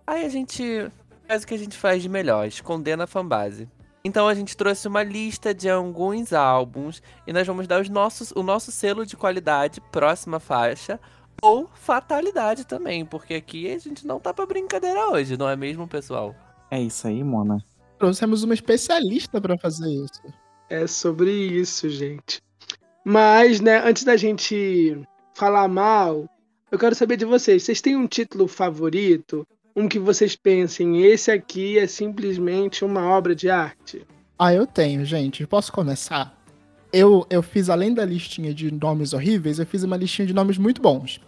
[0.05, 0.91] Aí a gente
[1.27, 3.67] faz o que a gente faz de melhor, esconder na fanbase.
[4.03, 8.31] Então a gente trouxe uma lista de alguns álbuns e nós vamos dar os nossos,
[8.31, 10.99] o nosso selo de qualidade, próxima faixa,
[11.41, 15.87] ou fatalidade também, porque aqui a gente não tá pra brincadeira hoje, não é mesmo,
[15.87, 16.35] pessoal?
[16.71, 17.63] É isso aí, Mona.
[17.97, 20.21] Trouxemos uma especialista pra fazer isso.
[20.69, 22.41] É sobre isso, gente.
[23.03, 25.01] Mas, né, antes da gente
[25.33, 26.29] falar mal,
[26.69, 27.63] eu quero saber de vocês.
[27.63, 29.47] Vocês têm um título favorito?
[29.77, 34.01] Um que vocês pensem, esse aqui é simplesmente uma obra de arte?
[34.39, 35.45] Ah, eu tenho, gente.
[35.45, 36.35] Posso começar?
[36.91, 40.57] Eu, eu fiz, além da listinha de nomes horríveis, eu fiz uma listinha de nomes
[40.57, 41.21] muito bons.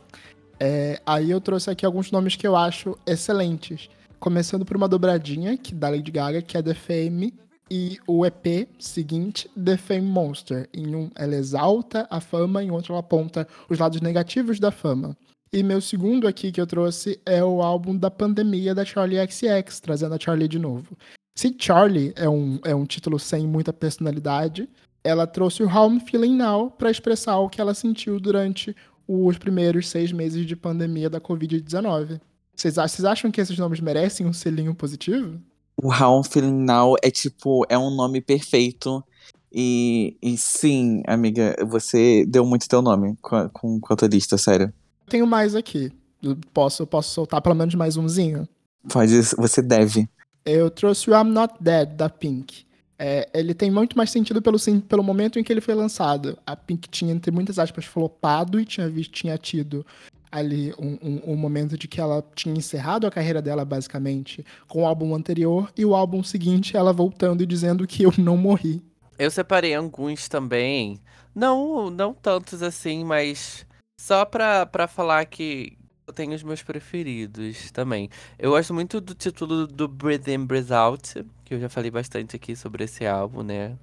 [0.60, 3.88] É, aí eu trouxe aqui alguns nomes que eu acho excelentes.
[4.20, 7.32] Começando por uma dobradinha que da Lady Gaga, que é The Fame,
[7.70, 10.68] e o EP seguinte, The Fame Monster.
[10.74, 15.16] Em um, ela exalta a fama, em outro ela aponta os lados negativos da fama.
[15.52, 19.80] E meu segundo aqui que eu trouxe é o álbum da pandemia da Charlie XX,
[19.80, 20.96] trazendo a Charlie de novo.
[21.38, 24.70] Se Charlie é um, é um título sem muita personalidade,
[25.04, 28.76] ela trouxe o I'm Feeling Now para expressar o que ela sentiu durante
[29.08, 32.20] os primeiros seis meses de pandemia da Covid-19.
[32.56, 35.40] Vocês ach- vocês acham que esses nomes merecem um selinho positivo?
[35.82, 39.04] O I'm Feeling Now é tipo, é um nome perfeito.
[39.52, 44.38] E, e sim, amiga, você deu muito teu nome com com, com a tua lista,
[44.38, 44.72] sério.
[45.10, 45.92] Tenho mais aqui.
[46.22, 48.48] Eu Posso, posso soltar pelo menos mais umzinho?
[48.92, 50.08] Pode, você deve.
[50.46, 52.66] Eu trouxe o I'm Not Dead, da Pink.
[52.98, 54.58] É, ele tem muito mais sentido pelo,
[54.88, 56.38] pelo momento em que ele foi lançado.
[56.46, 59.86] A Pink tinha, entre muitas aspas, flopado e tinha, tinha tido
[60.32, 64.84] ali um, um- um momento de que ela tinha encerrado a carreira dela, basicamente, com
[64.84, 68.82] o álbum anterior, e o álbum seguinte ela voltando e dizendo que eu não morri.
[69.18, 71.00] Eu separei alguns também.
[71.34, 73.66] Não, não tantos assim, mas
[74.00, 75.78] só pra, pra falar que
[76.08, 78.10] eu tenho os meus preferidos também.
[78.40, 82.34] Eu gosto muito do título do Breathe In, Breathe Out, que eu já falei bastante
[82.34, 83.76] aqui sobre esse álbum, né?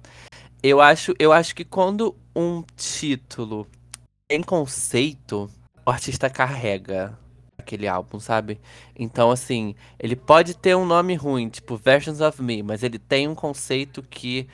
[0.63, 3.67] Eu acho, eu acho que quando um título
[4.27, 5.51] tem conceito,
[5.85, 7.15] o artista carrega
[7.55, 8.59] aquele álbum, sabe?
[8.97, 13.27] Então, assim, ele pode ter um nome ruim, tipo Versions of Me, mas ele tem
[13.27, 14.47] um conceito que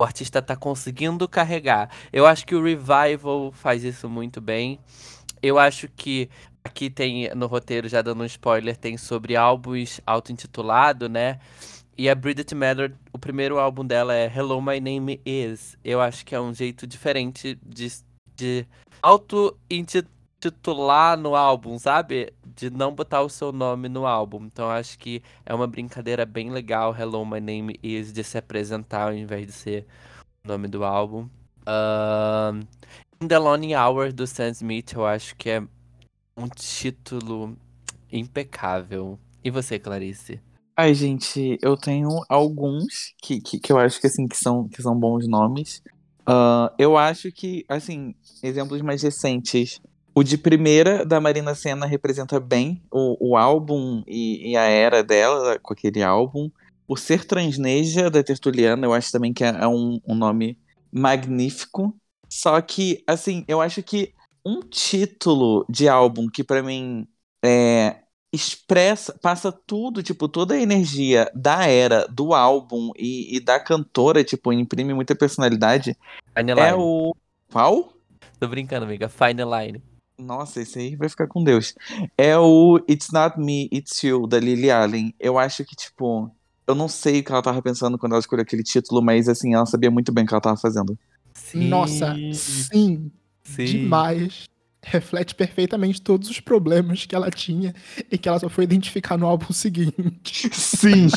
[0.00, 1.90] o artista tá conseguindo carregar.
[2.10, 4.80] Eu acho que o Revival faz isso muito bem.
[5.42, 6.30] Eu acho que
[6.64, 11.38] aqui tem no roteiro, já dando um spoiler, tem sobre álbuns auto-intitulado, né?
[11.98, 15.76] E a Bridget Matter, o primeiro álbum dela é Hello, My Name Is.
[15.84, 17.92] Eu acho que é um jeito diferente de,
[18.34, 18.66] de
[19.02, 22.32] auto-intitular no álbum, sabe?
[22.60, 24.44] De não botar o seu nome no álbum.
[24.44, 29.04] Então acho que é uma brincadeira bem legal, Hello, My Name Is, de se apresentar
[29.04, 29.86] ao invés de ser
[30.44, 31.26] o nome do álbum.
[31.66, 32.60] Ahn,
[33.22, 35.62] In The Lonely Hour, do Sam Smith, eu acho que é
[36.36, 37.56] um título
[38.12, 39.18] impecável.
[39.42, 40.38] E você, Clarice?
[40.76, 44.82] Ai, gente, eu tenho alguns que, que, que eu acho que assim que são, que
[44.82, 45.82] são bons nomes.
[46.26, 49.80] Ah, eu acho que, assim, exemplos mais recentes.
[50.20, 55.02] O de primeira da Marina Senna representa bem o, o álbum e, e a era
[55.02, 56.50] dela com aquele álbum.
[56.86, 60.58] O Ser Transneja da Tertuliana, eu acho também que é, é um, um nome
[60.92, 61.96] magnífico.
[62.28, 64.12] Só que, assim, eu acho que
[64.44, 67.08] um título de álbum que pra mim
[67.42, 68.00] é,
[68.30, 74.22] expressa, passa tudo, tipo, toda a energia da era, do álbum e, e da cantora,
[74.22, 75.96] tipo, imprime muita personalidade,
[76.36, 76.76] Fine é Line.
[76.78, 77.16] o.
[77.50, 77.94] Qual?
[78.38, 79.08] Tô brincando, amiga.
[79.08, 79.89] Fine Line.
[80.20, 81.74] Nossa, esse aí vai ficar com Deus.
[82.16, 85.14] É o It's Not Me, It's You, da Lily Allen.
[85.18, 86.30] Eu acho que, tipo,
[86.66, 89.54] eu não sei o que ela tava pensando quando ela escolheu aquele título, mas, assim,
[89.54, 90.98] ela sabia muito bem o que ela tava fazendo.
[91.34, 93.10] Sim, Nossa, sim,
[93.42, 93.64] sim.
[93.64, 94.44] demais.
[94.82, 97.74] Reflete perfeitamente todos os problemas que ela tinha
[98.10, 100.48] e que ela só foi identificar no álbum seguinte.
[100.52, 101.08] Sim!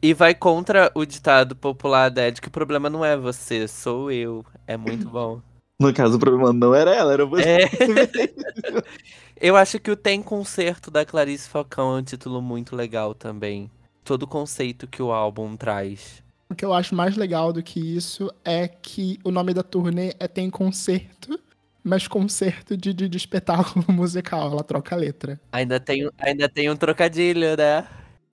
[0.00, 4.10] E vai contra o ditado popular da Ed que o problema não é você, sou
[4.12, 4.44] eu.
[4.66, 5.40] É muito bom.
[5.80, 7.42] No caso, o problema não era ela, era você.
[7.42, 7.68] É.
[9.40, 13.70] Eu acho que o Tem Concerto da Clarice Falcão é um título muito legal também.
[14.04, 16.22] Todo o conceito que o álbum traz.
[16.48, 20.14] O que eu acho mais legal do que isso é que o nome da turnê
[20.20, 21.38] é Tem Concerto,
[21.82, 24.52] mas concerto de, de, de espetáculo musical.
[24.52, 25.40] Ela troca a letra.
[25.50, 27.86] Ainda tem, ainda tem um trocadilho, né?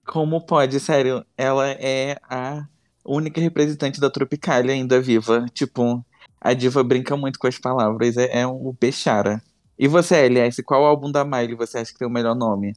[0.06, 1.24] Como pode, sério?
[1.36, 2.66] Ela é a
[3.04, 5.46] única representante da Tropicália ainda viva.
[5.52, 6.04] Tipo,
[6.42, 9.40] a diva brinca muito com as palavras, é, é um Bechara.
[9.78, 12.74] E você, LS, qual álbum da Miley você acha que tem o melhor nome?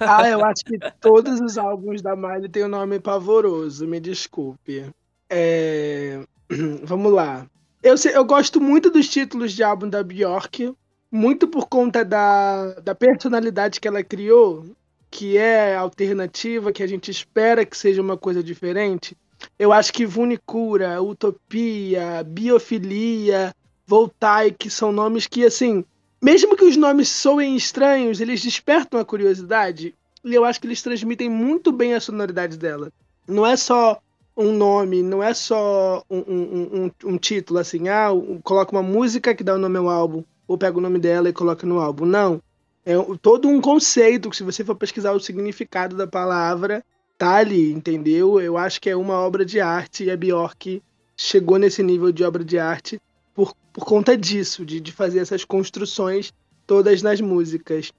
[0.00, 4.86] Ah, eu acho que todos os álbuns da Miley têm um nome pavoroso, me desculpe.
[5.30, 6.20] É,
[6.82, 7.46] Vamos lá.
[7.82, 10.74] Eu, eu gosto muito dos títulos de álbum da Bjork,
[11.10, 14.64] muito por conta da, da personalidade que ela criou,
[15.10, 19.16] que é alternativa, que a gente espera que seja uma coisa diferente.
[19.58, 23.54] Eu acho que Vunicura, Utopia, Biofilia,
[23.86, 25.84] Voltai, que são nomes que, assim,
[26.22, 29.94] mesmo que os nomes soem estranhos, eles despertam a curiosidade.
[30.24, 32.90] E eu acho que eles transmitem muito bem a sonoridade dela.
[33.28, 34.00] Não é só
[34.36, 38.08] um nome, não é só um, um- um- um título assim, ah,
[38.42, 41.32] coloca uma música que dá o nome ao álbum, ou pega o nome dela e
[41.32, 42.04] coloca no álbum.
[42.04, 42.40] Não.
[42.84, 46.84] É todo um conceito que, se você for pesquisar o significado da palavra,
[47.18, 48.40] tá ali, entendeu?
[48.40, 50.82] Eu acho que é uma obra de arte e a Bjork
[51.16, 53.00] chegou nesse nível de obra de arte
[53.34, 56.32] por, por conta disso, de, de fazer essas construções
[56.66, 57.92] todas nas músicas.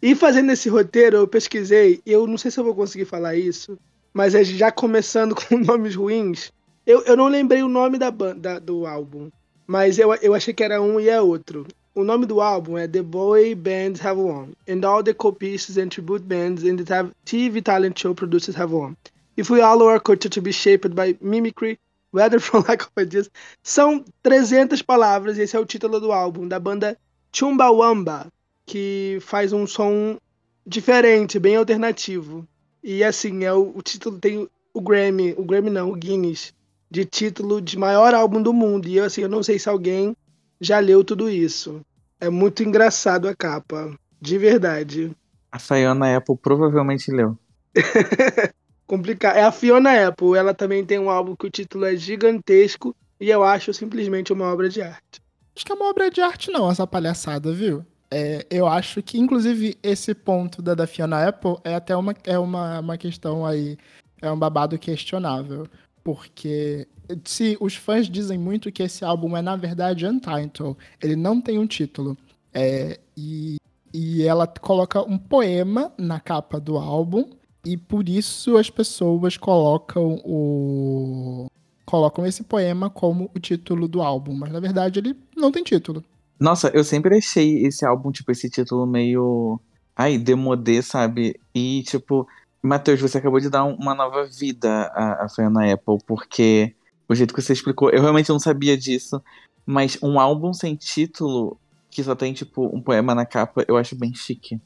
[0.00, 3.78] E fazendo esse roteiro, eu pesquisei, eu não sei se eu vou conseguir falar isso,
[4.12, 6.52] mas é já começando com nomes ruins.
[6.86, 9.30] Eu, eu não lembrei o nome da banda do álbum,
[9.66, 11.66] mas eu, eu achei que era um e é outro.
[11.98, 15.88] O nome do álbum é The Boy Bands Have Won, and all the co-pieces and
[15.88, 16.84] tribute bands in the
[17.26, 18.96] TV talent show producers have won.
[19.36, 21.76] If we all our culture to be shaped by mimicry,
[22.12, 23.28] whether from lack of ideas,
[23.64, 26.96] são 300 palavras e esse é o título do álbum, da banda
[27.32, 28.32] Chumbawamba,
[28.64, 30.18] que faz um som
[30.64, 32.46] diferente, bem alternativo.
[32.80, 36.54] E assim, é o, o título tem o Grammy, o Grammy não, o Guinness,
[36.88, 38.86] de título de maior álbum do mundo.
[38.86, 40.14] E assim, eu não sei se alguém
[40.60, 41.80] já leu tudo isso.
[42.20, 45.12] É muito engraçado a capa, de verdade.
[45.50, 47.38] A Fiona Apple provavelmente leu.
[48.86, 49.36] Complicado.
[49.36, 53.30] É a Fiona Apple, ela também tem um álbum que o título é gigantesco e
[53.30, 55.20] eu acho simplesmente uma obra de arte.
[55.54, 57.84] Acho que é uma obra de arte, não, essa palhaçada, viu?
[58.10, 62.38] É, eu acho que, inclusive, esse ponto da, da Fiona Apple é até uma, é
[62.38, 63.76] uma, uma questão aí,
[64.22, 65.66] é um babado questionável.
[66.08, 66.88] Porque
[67.22, 71.58] se os fãs dizem muito que esse álbum é, na verdade, Untitled, ele não tem
[71.58, 72.16] um título.
[72.50, 73.56] É, e,
[73.92, 77.28] e ela coloca um poema na capa do álbum,
[77.62, 81.48] e por isso as pessoas colocam o.
[81.84, 86.02] colocam esse poema como o título do álbum, mas na verdade ele não tem título.
[86.40, 89.60] Nossa, eu sempre achei esse álbum, tipo, esse título meio.
[89.94, 91.38] Ai, demodê, sabe?
[91.54, 92.26] E, tipo,
[92.62, 96.74] Matheus, você acabou de dar um- uma nova vida à, à Fiona Apple, porque
[97.08, 99.22] o jeito que você explicou, eu realmente não sabia disso,
[99.64, 101.56] mas um álbum sem título,
[101.90, 104.60] que só tem, tipo, um poema na capa, eu acho bem chique.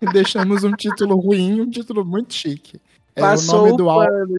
[0.00, 2.80] E deixamos um título ruim, um título muito chique.
[3.16, 4.36] É, o Passou nome o do álbum pano.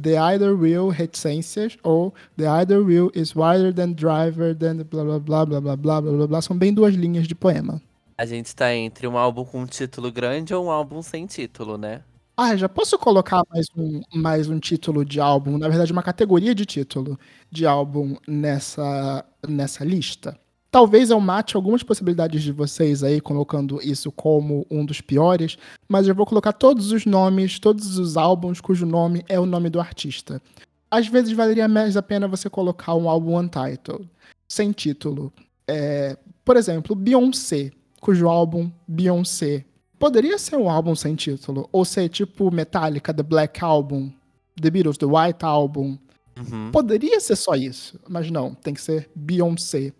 [0.00, 5.18] The Either Will Reticências ou The Either Will is wider than driver than blá blá
[5.18, 6.40] blá blá blá blá blá blá blá.
[6.42, 7.80] São bem duas linhas de poema.
[8.22, 11.76] A gente tá entre um álbum com um título grande ou um álbum sem título,
[11.76, 12.02] né?
[12.36, 16.54] Ah, já posso colocar mais um, mais um título de álbum, na verdade, uma categoria
[16.54, 17.18] de título
[17.50, 20.38] de álbum nessa, nessa lista?
[20.70, 25.58] Talvez eu mate algumas possibilidades de vocês aí, colocando isso como um dos piores,
[25.88, 29.68] mas eu vou colocar todos os nomes, todos os álbuns cujo nome é o nome
[29.68, 30.40] do artista.
[30.88, 34.08] Às vezes valeria mais a pena você colocar um álbum untitled,
[34.48, 35.32] sem título.
[35.66, 37.72] É, por exemplo, Beyoncé,
[38.02, 39.64] cujo álbum Beyoncé
[39.96, 44.12] poderia ser um álbum sem título, ou ser tipo Metallica, The Black Album,
[44.60, 45.96] The Beatles, The White Album.
[46.36, 46.72] Uhum.
[46.72, 49.92] Poderia ser só isso, mas não, tem que ser Beyoncé.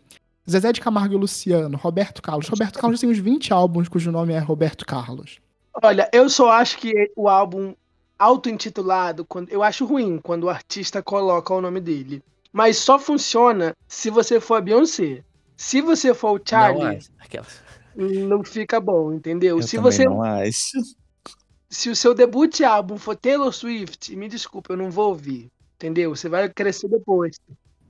[0.51, 2.49] Zezé de Camargo e Luciano, Roberto Carlos.
[2.49, 5.39] Roberto Carlos tem uns 20 álbuns cujo nome é Roberto Carlos.
[5.81, 7.73] Olha, eu só acho que o álbum
[8.19, 12.21] auto-intitulado, eu acho ruim quando o artista coloca o nome dele.
[12.53, 15.23] Mas só funciona se você for a Beyoncé.
[15.57, 16.99] Se você for o Não Charlie.
[17.21, 17.62] Aquelas.
[17.97, 19.59] Não, fica bom, entendeu?
[19.59, 20.79] Eu se você não acho.
[21.69, 25.51] se o seu debut álbum for Taylor Swift, me desculpa, eu não vou ouvir.
[25.77, 26.15] Entendeu?
[26.15, 27.37] Você vai crescer depois.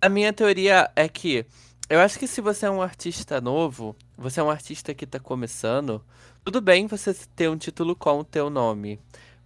[0.01, 1.45] A minha teoria é que
[1.91, 5.21] eu acho que se você é um artista novo, você é um artista que tá
[5.21, 6.03] começando,
[6.43, 8.99] tudo bem você ter um título com o teu nome.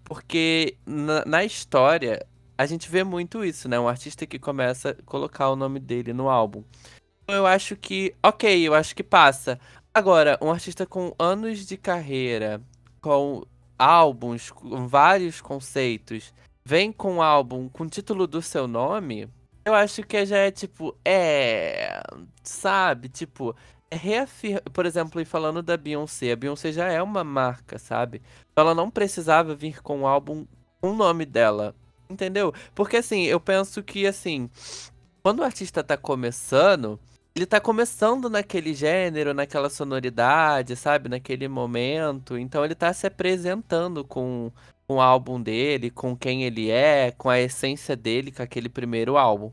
[0.04, 2.24] Porque na, na história,
[2.56, 3.80] a gente vê muito isso, né?
[3.80, 6.62] Um artista que começa a colocar o nome dele no álbum.
[7.24, 9.58] Então eu acho que, ok, eu acho que passa.
[9.96, 12.60] Agora, um artista com anos de carreira,
[13.00, 13.46] com
[13.78, 19.26] álbuns, com vários conceitos, vem com um álbum com o título do seu nome,
[19.64, 22.02] eu acho que já é tipo, é.
[22.42, 23.08] Sabe?
[23.08, 23.56] Tipo,
[23.90, 24.60] é reafirma.
[24.70, 28.20] Por exemplo, e falando da Beyoncé, a Beyoncé já é uma marca, sabe?
[28.54, 30.44] Ela não precisava vir com um álbum
[30.78, 31.74] com o nome dela.
[32.10, 32.52] Entendeu?
[32.74, 34.50] Porque assim, eu penso que assim,
[35.22, 37.00] quando o artista tá começando,
[37.36, 41.08] ele tá começando naquele gênero, naquela sonoridade, sabe?
[41.08, 42.38] Naquele momento.
[42.38, 44.50] Então ele tá se apresentando com
[44.88, 49.16] com o álbum dele, com quem ele é, com a essência dele, com aquele primeiro
[49.16, 49.50] álbum.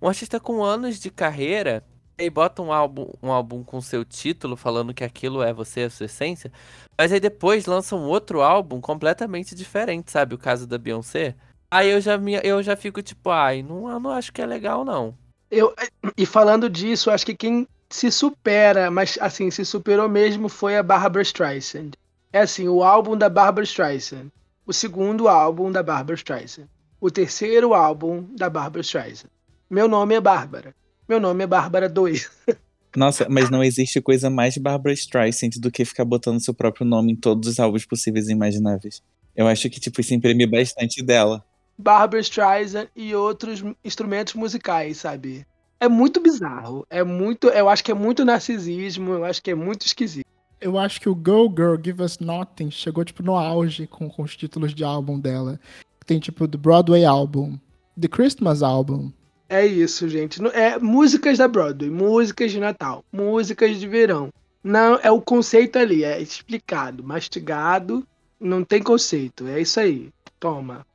[0.00, 1.84] Um artista com anos de carreira
[2.18, 5.90] e bota um álbum, um álbum com seu título falando que aquilo é você, a
[5.90, 6.52] sua essência,
[6.98, 10.34] mas aí depois lança um outro álbum completamente diferente, sabe?
[10.34, 11.36] O caso da Beyoncé.
[11.70, 14.84] Aí eu já, me, eu já fico tipo, ai, não, não acho que é legal,
[14.84, 15.16] não.
[15.52, 15.74] Eu,
[16.16, 20.82] e falando disso, acho que quem se supera, mas assim, se superou mesmo foi a
[20.82, 21.90] Barbara Streisand.
[22.32, 24.32] É assim, o álbum da Barbara Streisand.
[24.66, 26.68] O segundo álbum da Barbara Streisand.
[26.98, 29.28] O terceiro álbum da Barbara Streisand.
[29.68, 30.74] Meu nome é Bárbara.
[31.06, 32.30] Meu nome é Bárbara 2.
[32.96, 37.12] Nossa, mas não existe coisa mais Barbara Streisand do que ficar botando seu próprio nome
[37.12, 39.02] em todos os álbuns possíveis e imagináveis.
[39.36, 41.44] Eu acho que, tipo, isso imprime bastante dela.
[41.78, 45.46] Barbara Streisand e outros instrumentos musicais, sabe?
[45.80, 46.86] É muito bizarro.
[46.88, 47.48] É muito.
[47.48, 49.12] Eu acho que é muito narcisismo.
[49.12, 50.26] Eu acho que é muito esquisito.
[50.60, 54.22] Eu acho que o Go Girl Give Us Nothing chegou, tipo, no auge com, com
[54.22, 55.58] os títulos de álbum dela.
[56.06, 57.58] Tem, tipo, The Broadway Album,
[58.00, 59.12] The Christmas Album.
[59.48, 60.40] É isso, gente.
[60.54, 64.30] É músicas da Broadway, músicas de Natal, músicas de verão.
[64.62, 68.06] Não, é o conceito ali, é explicado, mastigado,
[68.38, 69.48] não tem conceito.
[69.48, 70.10] É isso aí.
[70.38, 70.86] Toma.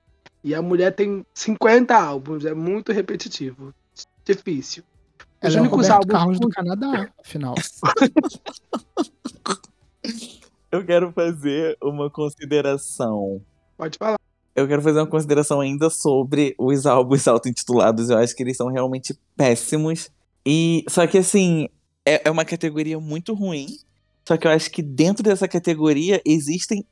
[0.44, 3.74] E a mulher tem 50 álbuns, é muito repetitivo.
[4.24, 4.84] Difícil.
[5.42, 7.56] Os Ela é o únicos Roberto álbuns Carlos do Canadá, afinal.
[10.72, 13.42] Eu quero fazer uma consideração.
[13.78, 14.18] Pode falar.
[14.56, 18.10] Eu quero fazer uma consideração ainda sobre os álbuns auto-intitulados.
[18.10, 20.10] Eu acho que eles são realmente péssimos.
[20.46, 21.70] E só que assim,
[22.06, 23.68] é, é uma categoria muito ruim.
[24.28, 26.86] Só que eu acho que dentro dessa categoria existem.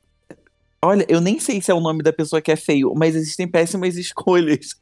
[0.82, 3.48] Olha, eu nem sei se é o nome da pessoa que é feio, mas existem
[3.48, 4.74] péssimas escolhas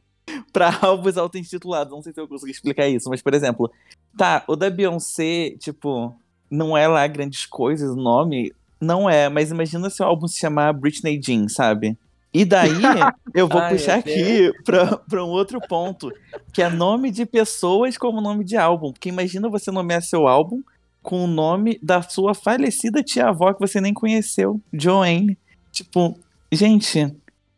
[0.51, 1.93] pra álbuns auto-intitulados.
[1.93, 3.71] Não sei se eu consigo explicar isso, mas por exemplo,
[4.17, 6.13] tá, o da Beyoncé, tipo,
[6.49, 8.53] não é lá grandes coisas o nome.
[8.79, 11.97] Não é, mas imagina se o álbum se chamar Britney Jean, sabe?
[12.33, 12.69] E daí
[13.33, 16.11] eu vou Ai, puxar aqui pra, pra um outro ponto,
[16.51, 18.91] que é nome de pessoas como nome de álbum.
[18.91, 20.61] Porque imagina você nomear seu álbum
[21.01, 25.37] com o nome da sua falecida tia-avó que você nem conheceu, Joanne.
[25.75, 26.17] Tipo,
[26.49, 27.13] gente,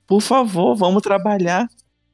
[0.08, 1.68] por favor, vamos trabalhar.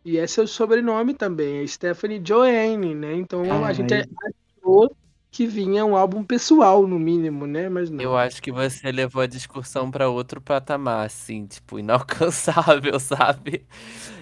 [0.04, 3.16] E esse é o sobrenome também, é Stephanie Joanne, né?
[3.16, 3.74] Então a Ai.
[3.74, 4.94] gente achou
[5.32, 7.70] que vinha um álbum pessoal, no mínimo, né?
[7.70, 8.04] Mas não.
[8.04, 13.66] Eu acho que você levou a discussão pra outro patamar, assim, tipo, inalcançável, sabe?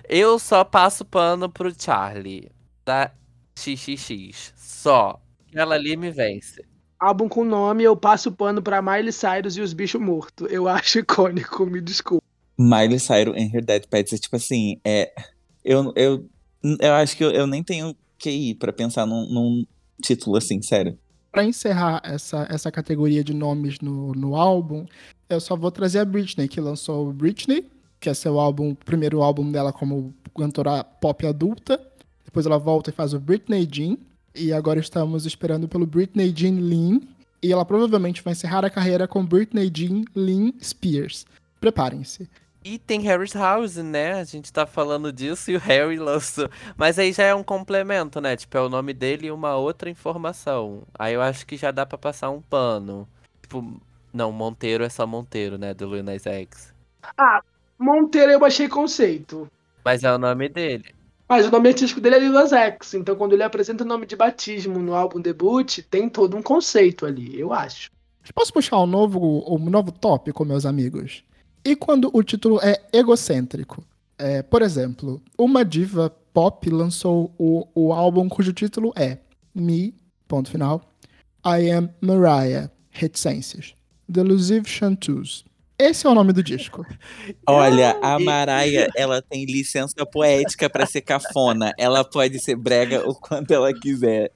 [0.07, 2.51] Eu só passo pano pro Charlie,
[2.85, 3.11] da
[3.57, 5.19] XXX, só.
[5.51, 6.63] Ela ali me vence.
[7.01, 10.47] Álbum com nome, eu passo pano pra Miley Cyrus e os bichos mortos.
[10.51, 12.23] Eu acho icônico, me desculpa.
[12.55, 15.11] Miley Cyrus and Her Dead Pets é tipo assim, é.
[15.65, 16.29] Eu, eu,
[16.79, 19.65] eu acho que eu, eu nem tenho QI pra pensar num, num
[19.99, 20.95] título assim, sério.
[21.31, 24.85] Pra encerrar essa, essa categoria de nomes no, no álbum,
[25.27, 27.67] eu só vou trazer a Britney, que lançou o Britney,
[27.99, 31.81] que é seu álbum, o primeiro álbum dela como cantora pop adulta.
[32.23, 33.97] Depois ela volta e faz o Britney Jean.
[34.33, 37.01] E agora estamos esperando pelo Britney Jean Lean.
[37.43, 41.25] E ela provavelmente vai encerrar a carreira com Britney Jean Lean Spears.
[41.59, 42.29] Preparem-se.
[42.63, 44.13] E tem Harry's House, né?
[44.13, 46.47] A gente tá falando disso e o Harry lançou.
[46.77, 48.35] Mas aí já é um complemento, né?
[48.35, 50.83] Tipo, é o nome dele e uma outra informação.
[50.97, 53.07] Aí eu acho que já dá pra passar um pano.
[53.41, 53.81] Tipo,
[54.13, 55.73] não, Monteiro é só Monteiro, né?
[55.73, 56.71] Do Lil Nas X.
[57.79, 59.47] Monteiro eu achei conceito.
[59.83, 60.93] Mas é o nome dele.
[61.31, 62.93] Mas o nome artístico dele é Lil X.
[62.93, 67.05] Então quando ele apresenta o nome de batismo no álbum debut, tem todo um conceito
[67.05, 67.89] ali, eu acho.
[68.35, 71.23] Posso puxar um novo, um novo tópico, meus amigos?
[71.63, 73.81] E quando o título é egocêntrico?
[74.17, 79.17] É, por exemplo, uma diva pop lançou o, o álbum cujo título é
[79.55, 79.95] Me,
[80.27, 80.81] ponto final,
[81.45, 83.73] I Am Mariah, reticências,
[84.05, 85.45] Delusive Chanteuse.
[85.81, 86.85] Esse é o nome do disco.
[87.47, 91.73] Olha, a Maraia, ela tem licença poética pra ser cafona.
[91.75, 94.31] Ela pode ser brega o quanto ela quiser.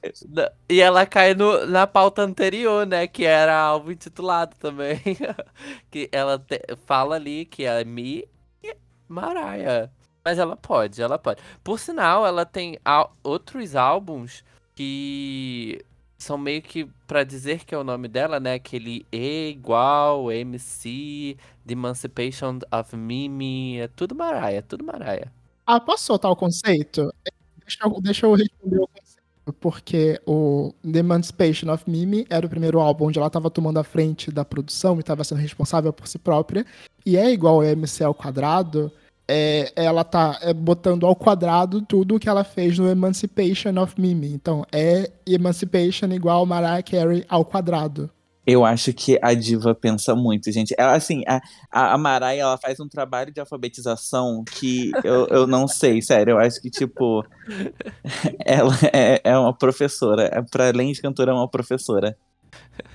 [0.68, 3.06] E ela cai no, na pauta anterior, né?
[3.06, 5.00] Que era álbum intitulado também.
[5.92, 8.28] que ela te- fala ali que é Me
[8.64, 8.76] e
[9.08, 9.92] Mariah.
[10.24, 11.40] Mas ela pode, ela pode.
[11.64, 12.80] Por sinal, ela tem
[13.24, 14.44] outros álbuns
[14.74, 15.80] que
[16.18, 18.54] são meio que pra dizer que é o nome dela, né?
[18.56, 23.80] Aquele E igual, MC, The Emancipation of Mimi.
[23.80, 25.32] É tudo Mariah, é tudo Mariah.
[25.66, 27.14] Ah, posso soltar o conceito?
[27.60, 29.16] Deixa eu, deixa eu responder o conceito.
[29.60, 33.84] Porque o The Emancipation of Mimi era o primeiro álbum onde ela estava tomando a
[33.84, 36.66] frente da produção e estava sendo responsável por si própria.
[37.06, 38.92] E é igual MC ao quadrado.
[39.28, 44.32] É, ela tá é, botando ao quadrado tudo que ela fez no Emancipation of Mimi.
[44.32, 48.10] Então, é Emancipation igual Mariah Carey ao quadrado.
[48.46, 50.76] Eu acho que a diva pensa muito, gente.
[50.78, 55.68] Ela, assim, a, a, Maraia, ela faz um trabalho de alfabetização que eu, eu não
[55.68, 56.34] sei, sério.
[56.34, 57.26] Eu acho que, tipo,
[58.46, 60.30] ela é, é uma professora.
[60.32, 62.16] É, pra além de cantora, é uma professora.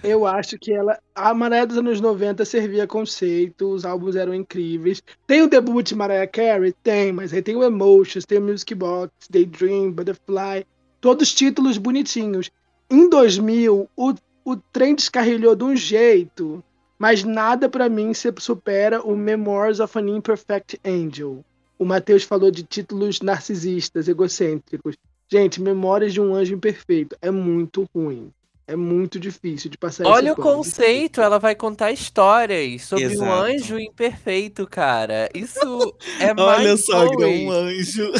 [0.02, 0.98] Eu acho que ela.
[1.14, 5.02] A Mariah dos anos 90 servia conceito, os álbuns eram incríveis.
[5.26, 6.74] Tem o debut Mariah Carey?
[6.82, 10.66] Tem, mas aí tem o Emotions, tem o Music Box, Daydream, Butterfly,
[11.00, 12.50] todos títulos bonitinhos.
[12.90, 14.14] Em 2000, o,
[14.44, 16.62] o trem descarrilhou de um jeito,
[16.98, 21.44] mas nada pra mim se supera o Memoirs of an Imperfect Angel.
[21.78, 24.96] O Matheus falou de títulos narcisistas, egocêntricos.
[25.28, 28.30] Gente, Memórias de um Anjo Imperfeito é muito ruim.
[28.70, 30.58] É muito difícil de passar Olha o pano.
[30.58, 33.32] conceito, ela vai contar histórias sobre um Exato.
[33.32, 35.28] anjo imperfeito, cara.
[35.34, 35.58] Isso
[36.20, 38.12] é Olha, mais sogra, um anjo.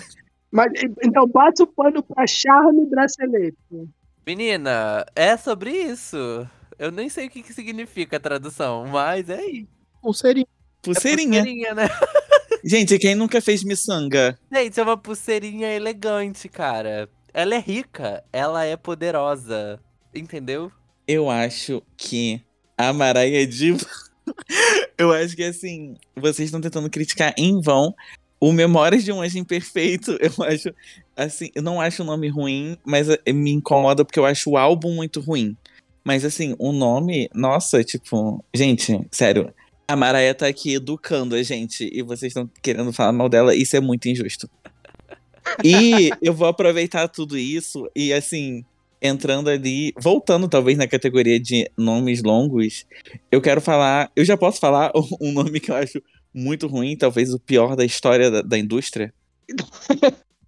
[0.51, 0.73] Mas,
[1.05, 3.57] então, bate o pano pra charme bracelete.
[4.27, 6.17] Menina, é sobre isso.
[6.77, 9.69] Eu nem sei o que, que significa a tradução, mas é isso.
[10.03, 10.47] Pulseirinha.
[10.49, 11.43] É Pulseirinha.
[11.45, 11.89] pulseirinha, né?
[12.65, 14.37] Gente, quem nunca fez miçanga?
[14.53, 17.09] Gente, é uma pulseirinha elegante, cara.
[17.33, 19.79] Ela é rica, ela é poderosa.
[20.15, 20.71] Entendeu?
[21.07, 22.43] Eu acho que
[22.77, 23.87] a Maraia é diva.
[24.97, 27.95] Eu acho que assim, vocês estão tentando criticar em vão
[28.39, 30.13] o Memórias de um Anjo Imperfeito.
[30.21, 30.75] Eu acho
[31.17, 34.57] assim, eu não acho o nome ruim, mas eh, me incomoda porque eu acho o
[34.57, 35.55] álbum muito ruim.
[36.03, 39.53] Mas assim, o nome, nossa, tipo, gente, sério,
[39.87, 43.77] a Maraia tá aqui educando a gente e vocês estão querendo falar mal dela, isso
[43.77, 44.49] é muito injusto.
[45.63, 48.65] E eu vou aproveitar tudo isso e assim,
[49.01, 52.87] entrando ali, voltando talvez na categoria de nomes longos,
[53.31, 57.33] eu quero falar, eu já posso falar um nome que eu acho muito ruim, talvez
[57.35, 59.13] o pior da história da, da indústria.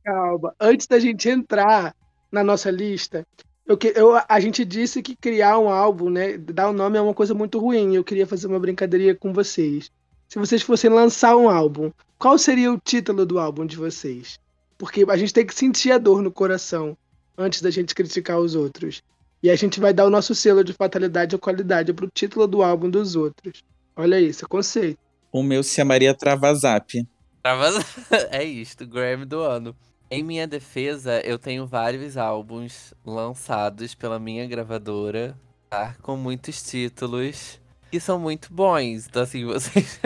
[0.05, 0.55] Calma.
[0.61, 1.95] Antes da gente entrar
[2.31, 3.27] na nossa lista,
[3.67, 6.37] eu, eu- a gente disse que criar um álbum, né?
[6.39, 7.95] Dar um nome é uma coisa muito ruim.
[7.95, 9.91] Eu queria fazer uma brincadeirinha com vocês.
[10.29, 14.41] Se vocês fossem lançar um álbum, qual seria o título do álbum de vocês?
[14.79, 16.97] Porque a gente tem que sentir a dor no coração
[17.43, 19.03] antes da gente criticar os outros.
[19.43, 22.63] E a gente vai dar o nosso selo de fatalidade ou qualidade pro título do
[22.63, 23.65] álbum dos outros.
[23.97, 24.99] Olha isso, é conceito.
[25.33, 27.07] O meu se chamaria Travazap.
[27.43, 27.71] Tava...
[28.31, 29.75] é isto, Grammy do ano.
[30.11, 35.37] Em minha defesa, eu tenho vários álbuns lançados pela minha gravadora,
[35.71, 35.97] tá?
[36.03, 39.07] Com muitos títulos que são muito bons.
[39.07, 40.01] Então, assim, vocês,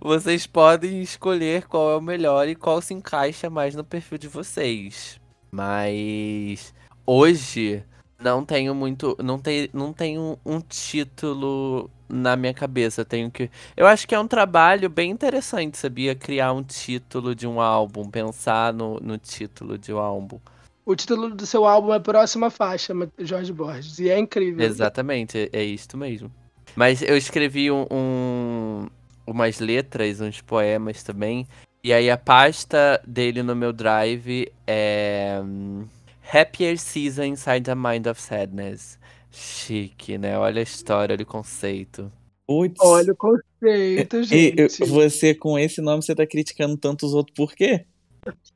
[0.00, 4.26] vocês podem escolher qual é o melhor e qual se encaixa mais no perfil de
[4.26, 5.17] vocês.
[5.50, 6.74] Mas
[7.06, 7.82] hoje
[8.18, 9.16] não tenho muito.
[9.22, 13.02] Não, tem, não tenho um título na minha cabeça.
[13.02, 13.50] Eu tenho que.
[13.76, 16.14] Eu acho que é um trabalho bem interessante, sabia?
[16.14, 20.38] Criar um título de um álbum, pensar no, no título de um álbum.
[20.84, 23.98] O título do seu álbum é Próxima Faixa, Jorge Borges.
[23.98, 24.64] E é incrível.
[24.64, 26.30] Exatamente, é, é isto mesmo.
[26.74, 28.86] Mas eu escrevi um, um-
[29.26, 31.46] umas letras, uns poemas também.
[31.82, 35.40] E aí a pasta dele no meu drive é.
[35.42, 35.86] hum,
[36.32, 38.98] Happier Season Inside the Mind of Sadness.
[39.30, 40.38] Chique, né?
[40.38, 42.12] Olha a história, olha o conceito.
[42.46, 42.80] Putz.
[42.80, 44.82] Olha o conceito, gente.
[44.82, 47.86] e você, com esse nome, você tá criticando tantos outros por quê?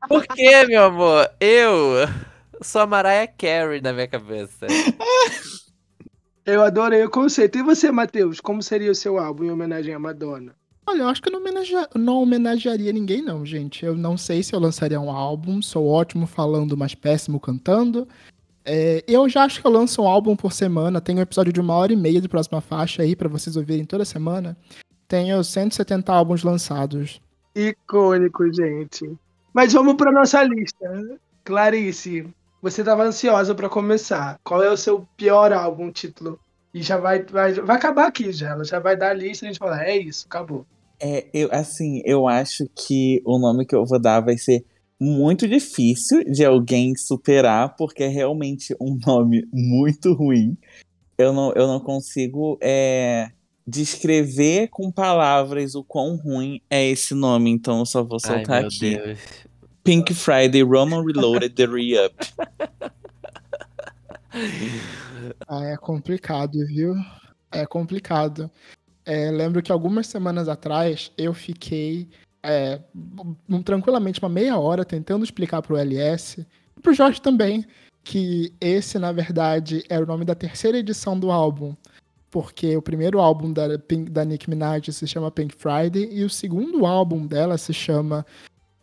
[0.08, 1.30] Por quê, meu amor?
[1.40, 2.08] Eu
[2.60, 4.66] sou a Mariah Carey na minha cabeça.
[6.44, 7.58] Eu adorei o conceito.
[7.58, 8.40] E você, Matheus?
[8.40, 10.54] Como seria o seu álbum em homenagem à Madonna?
[10.86, 13.84] Olha, eu acho que eu não, homenagea- não homenagearia ninguém, não, gente.
[13.84, 15.62] Eu não sei se eu lançaria um álbum.
[15.62, 18.06] Sou ótimo falando, mas péssimo cantando.
[18.64, 21.00] É, eu já acho que eu lanço um álbum por semana.
[21.00, 23.84] Tenho um episódio de uma hora e meia de próxima faixa aí pra vocês ouvirem
[23.84, 24.56] toda semana.
[25.06, 27.20] Tenho 170 álbuns lançados.
[27.54, 29.10] Icônico, gente.
[29.52, 31.18] Mas vamos para nossa lista.
[31.44, 32.26] Clarice,
[32.62, 34.38] você estava ansiosa para começar.
[34.42, 36.38] Qual é o seu pior álbum, título?
[36.74, 38.50] E já vai, vai, vai acabar aqui já.
[38.50, 40.66] Ela já vai dar a lista e a gente fala, é isso, acabou.
[40.98, 44.64] É, eu, assim, eu acho que o nome que eu vou dar vai ser
[44.98, 50.56] muito difícil de alguém superar, porque é realmente um nome muito ruim.
[51.18, 53.30] Eu não, eu não consigo é,
[53.66, 58.60] descrever com palavras o quão ruim é esse nome, então eu só vou Ai, soltar
[58.60, 58.96] meu aqui.
[58.96, 59.18] Deus.
[59.84, 62.14] Pink Friday, Roman Reloaded, The Re-Up.
[65.46, 66.94] Ah, é complicado, viu?
[67.50, 68.50] É complicado.
[69.04, 72.08] É, lembro que algumas semanas atrás eu fiquei
[72.42, 72.80] é,
[73.48, 77.64] um- tranquilamente uma meia hora tentando explicar pro LS, e pro Jorge também,
[78.02, 81.74] que esse, na verdade, era o nome da terceira edição do álbum.
[82.30, 86.86] Porque o primeiro álbum da, Pink- da Minaj se chama Pink Friday e o segundo
[86.86, 88.24] álbum dela se chama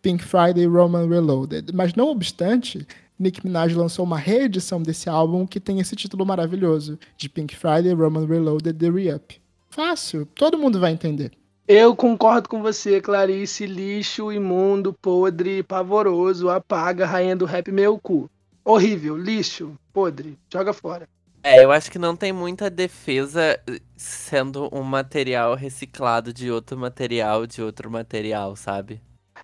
[0.01, 1.73] Pink Friday Roman Reloaded.
[1.73, 2.85] Mas não obstante,
[3.19, 7.93] Nicki Minaj lançou uma reedição desse álbum que tem esse título maravilhoso, de Pink Friday
[7.93, 9.41] Roman Reloaded The Re-Up.
[9.69, 11.31] Fácil, todo mundo vai entender.
[11.67, 13.67] Eu concordo com você, Clarice.
[13.67, 18.27] Lixo, imundo, podre, pavoroso, apaga, rainha do rap, meu cu.
[18.65, 21.07] Horrível, lixo, podre, joga fora.
[21.43, 26.77] É, eu acho que não tem muita defesa eh, sendo um material reciclado de outro
[26.77, 28.99] material de outro material, sabe?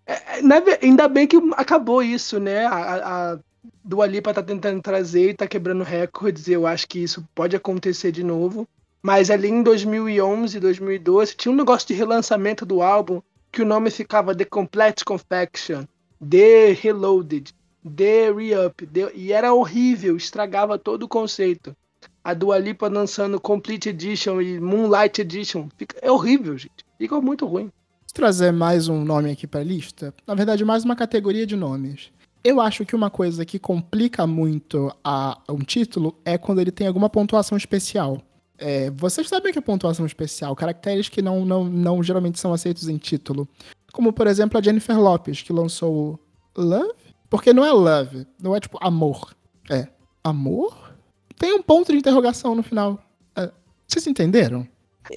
[0.05, 2.65] É, ve- ainda bem que acabou isso, né?
[2.65, 2.95] A,
[3.33, 6.47] a- a Dua Lipa tá tentando trazer e tá quebrando recordes.
[6.47, 8.67] Eu acho que isso pode acontecer de novo.
[9.01, 13.89] Mas ali em 2011, 2012, tinha um negócio de relançamento do álbum que o nome
[13.91, 15.83] ficava The Complete Confection,
[16.27, 17.53] The Reloaded,
[17.95, 18.85] The Re-Up.
[18.87, 21.75] The- E era horrível, estragava todo o conceito.
[22.23, 25.69] A Dua Lipa lançando Complete Edition e Moonlight Edition.
[25.77, 26.83] Fica, é horrível, gente.
[26.97, 27.65] Fica muito ruim.
[27.65, 30.13] Vou trazer mais um nome aqui pra lista.
[30.25, 32.11] Na verdade, mais uma categoria de nomes.
[32.45, 36.85] Eu acho que uma coisa que complica muito a, um título é quando ele tem
[36.85, 38.21] alguma pontuação especial.
[38.55, 42.87] É, vocês sabem que é pontuação especial, caracteres que não, não, não geralmente são aceitos
[42.87, 43.47] em título.
[43.91, 46.19] Como, por exemplo, a Jennifer Lopes, que lançou
[46.55, 46.93] Love?
[47.31, 49.35] Porque não é Love, não é tipo amor.
[49.67, 49.87] É
[50.23, 50.93] amor?
[51.39, 53.03] Tem um ponto de interrogação no final.
[53.35, 53.51] É,
[53.87, 54.67] vocês entenderam?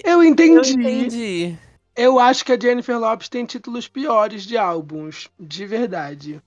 [0.03, 0.73] Eu Eu entendi.
[0.73, 1.57] entendi.
[1.95, 6.41] Eu acho que a Jennifer Lopes tem títulos piores de álbuns, de verdade.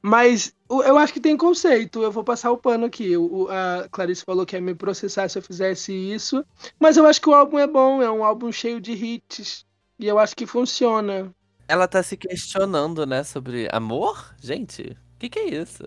[0.00, 2.02] Mas eu acho que tem conceito.
[2.02, 3.16] Eu vou passar o pano aqui.
[3.16, 6.44] O- a Clarice falou que ia me processar se eu fizesse isso.
[6.78, 8.00] Mas eu acho que o álbum é bom.
[8.02, 9.66] É um álbum cheio de hits.
[9.98, 11.34] E eu acho que funciona.
[11.66, 14.34] Ela tá se questionando, né, sobre amor?
[14.40, 14.82] Gente,
[15.14, 15.84] o que, que é isso?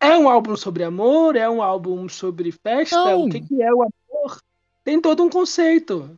[0.00, 1.36] É um álbum sobre amor?
[1.36, 2.96] É um álbum sobre festa?
[2.96, 3.24] Não.
[3.26, 4.40] O que, que é o amor?
[4.84, 6.14] Tem todo um conceito.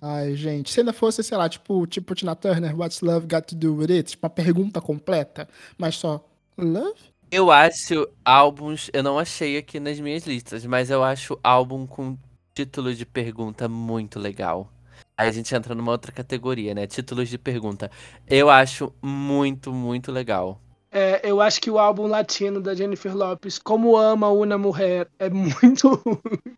[0.00, 3.54] Ai, gente, se ainda fosse, sei lá, tipo, tipo Tina Turner, What's Love Got to
[3.54, 4.10] Do With It?
[4.10, 6.22] Tipo, uma pergunta completa, mas só
[6.58, 7.00] Love?
[7.30, 12.16] Eu acho álbuns, eu não achei aqui nas minhas listas, mas eu acho álbum com
[12.54, 14.70] título de pergunta muito legal.
[15.16, 16.86] Aí a gente entra numa outra categoria, né?
[16.86, 17.90] Títulos de pergunta.
[18.28, 20.60] Eu acho muito, muito legal.
[20.90, 25.28] É, eu acho que o álbum latino da Jennifer Lopes, Como Ama Una Mulher, é
[25.30, 26.56] muito ruim.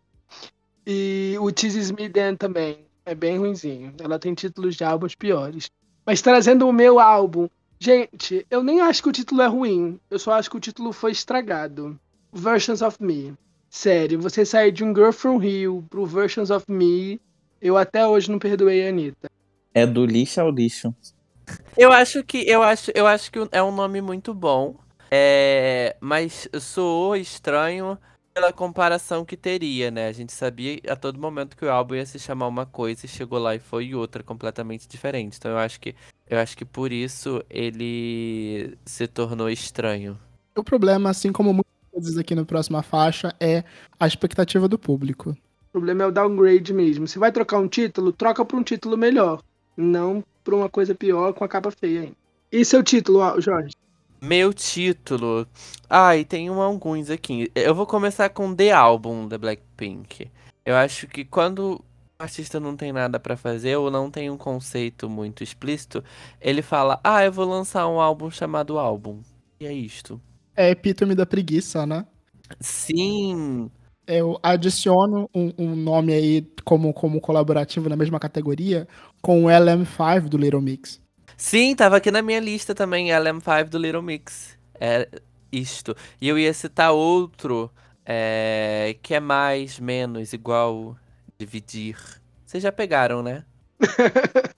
[0.85, 3.93] E o Teases Me Then também é bem ruinzinho.
[3.99, 5.69] Ela tem títulos de álbuns piores.
[6.05, 7.49] Mas trazendo o meu álbum,
[7.79, 9.99] gente, eu nem acho que o título é ruim.
[10.09, 11.99] Eu só acho que o título foi estragado.
[12.31, 13.33] Versions of Me.
[13.69, 17.19] Sério, você sair de um Girl From Rio pro Versions of Me,
[17.59, 19.29] eu até hoje não perdoei a Anitta.
[19.73, 20.93] É do lixo ao lixo.
[21.75, 24.75] Eu acho que eu acho, eu acho que é um nome muito bom.
[25.11, 27.97] É, mas soou estranho
[28.33, 30.07] pela comparação que teria, né?
[30.07, 33.09] A gente sabia a todo momento que o álbum ia se chamar uma coisa e
[33.09, 35.37] chegou lá e foi outra completamente diferente.
[35.37, 35.95] Então eu acho que
[36.29, 40.17] eu acho que por isso ele se tornou estranho.
[40.55, 43.63] O problema, assim como muitas coisas aqui no próxima faixa, é
[43.99, 45.31] a expectativa do público.
[45.69, 47.07] O problema é o downgrade mesmo.
[47.07, 49.41] Se vai trocar um título, troca pra um título melhor.
[49.75, 52.15] Não pra uma coisa pior com a capa feia ainda.
[52.51, 53.75] E seu título, Jorge?
[54.21, 55.47] Meu título.
[55.89, 57.49] Ai, tem um, alguns aqui.
[57.55, 60.29] Eu vou começar com The Album da Blackpink.
[60.65, 61.75] Eu acho que quando
[62.19, 66.03] o artista não tem nada pra fazer ou não tem um conceito muito explícito,
[66.41, 69.21] ele fala: "Ah, eu vou lançar um álbum chamado álbum".
[69.59, 70.19] E é isto.
[70.55, 72.05] É epítome da preguiça, né?
[72.59, 73.71] Sim.
[74.05, 78.87] Eu adiciono um, um nome aí como, como colaborativo na mesma categoria
[79.21, 80.99] com o LM5 do Little Mix.
[81.39, 84.57] Sim, tava aqui na minha lista também, LM5 do Little Mix.
[84.77, 85.07] É
[85.49, 85.95] isto.
[86.19, 87.71] E eu ia citar outro
[88.05, 90.97] é, que é mais, menos, igual,
[91.37, 91.95] dividir.
[92.45, 93.45] Vocês já pegaram, né?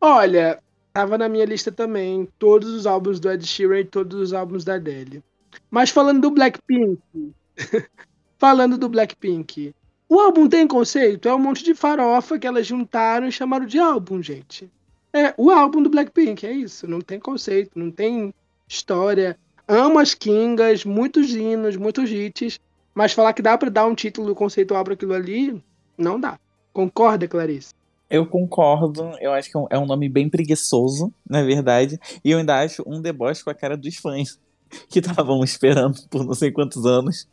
[0.00, 0.58] Olha,
[0.94, 4.64] tava na minha lista também todos os álbuns do Ed Sheeran e todos os álbuns
[4.64, 5.22] da Adele.
[5.70, 7.02] Mas falando do Blackpink,
[8.38, 9.74] falando do Blackpink,
[10.08, 11.28] o álbum tem conceito?
[11.28, 14.72] É um monte de farofa que elas juntaram e chamaram de álbum, gente.
[15.14, 16.88] É o álbum do Blackpink, é isso.
[16.88, 18.34] Não tem conceito, não tem
[18.68, 19.38] história.
[19.66, 22.58] Amo as Kingas, muitos hinos, muitos hits,
[22.94, 25.62] mas falar que dá pra dar um título conceitual pra aquilo ali,
[25.96, 26.38] não dá.
[26.72, 27.72] Concorda, Clarice?
[28.10, 32.38] Eu concordo, eu acho que é um- é nome bem preguiçoso, na verdade, e eu
[32.38, 34.38] ainda acho um deboche com a cara dos fãs
[34.90, 37.26] que estavam esperando por não sei quantos anos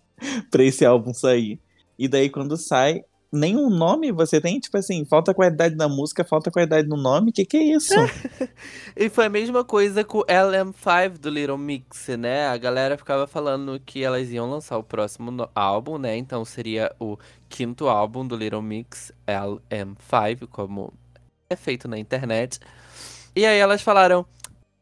[0.49, 1.59] pra esse álbum sair.
[1.99, 6.51] E daí quando sai, nenhum nome você tem, tipo assim, falta qualidade na música, falta
[6.51, 7.93] qualidade no nome, que que é isso?
[8.95, 12.47] E foi a mesma coisa com o LM5 do Little Mix, né?
[12.47, 16.17] A galera ficava falando que elas iam lançar o próximo álbum, né?
[16.17, 17.17] Então seria o
[17.47, 20.93] quinto álbum do Little Mix, LM5, como
[21.49, 22.59] é feito na internet.
[23.35, 24.25] E aí elas falaram: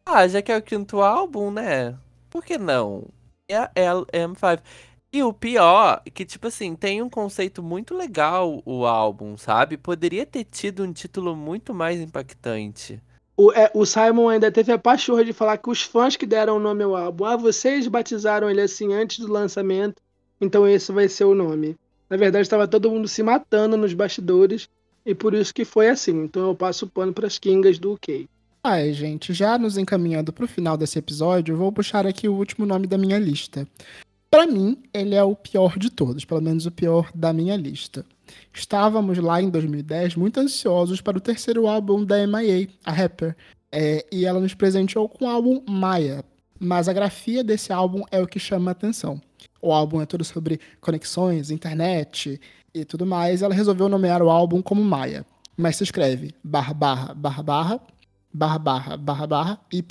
[0.05, 1.95] Ah, já que é o quinto álbum, né?
[2.29, 3.05] Por que não?
[3.47, 4.59] É a LM5.
[5.11, 9.75] E o pior, que tipo assim, tem um conceito muito legal o álbum, sabe?
[9.75, 13.01] Poderia ter tido um título muito mais impactante.
[13.35, 16.57] O, é, o Simon ainda teve a pachorra de falar que os fãs que deram
[16.57, 19.99] o nome ao álbum, ah, vocês batizaram ele assim antes do lançamento,
[20.39, 21.75] então esse vai ser o nome.
[22.07, 24.69] Na verdade, estava todo mundo se matando nos bastidores
[25.05, 26.23] e por isso que foi assim.
[26.23, 28.27] Então eu passo o pano para as Kingas do UK.
[28.63, 32.65] Ai, gente, já nos encaminhando pro final desse episódio, eu vou puxar aqui o último
[32.65, 33.65] nome da minha lista.
[34.29, 38.05] Pra mim, ele é o pior de todos, pelo menos o pior da minha lista.
[38.53, 43.35] Estávamos lá em 2010 muito ansiosos para o terceiro álbum da MIA, a rapper,
[43.71, 46.23] é, e ela nos presenteou com o álbum Maya.
[46.59, 49.19] Mas a grafia desse álbum é o que chama a atenção.
[49.59, 52.39] O álbum é todo sobre conexões, internet
[52.71, 53.41] e tudo mais.
[53.41, 55.25] Ela resolveu nomear o álbum como Maya,
[55.57, 57.81] mas se escreve barra barra barra barra
[58.31, 59.83] barra barra barra barra y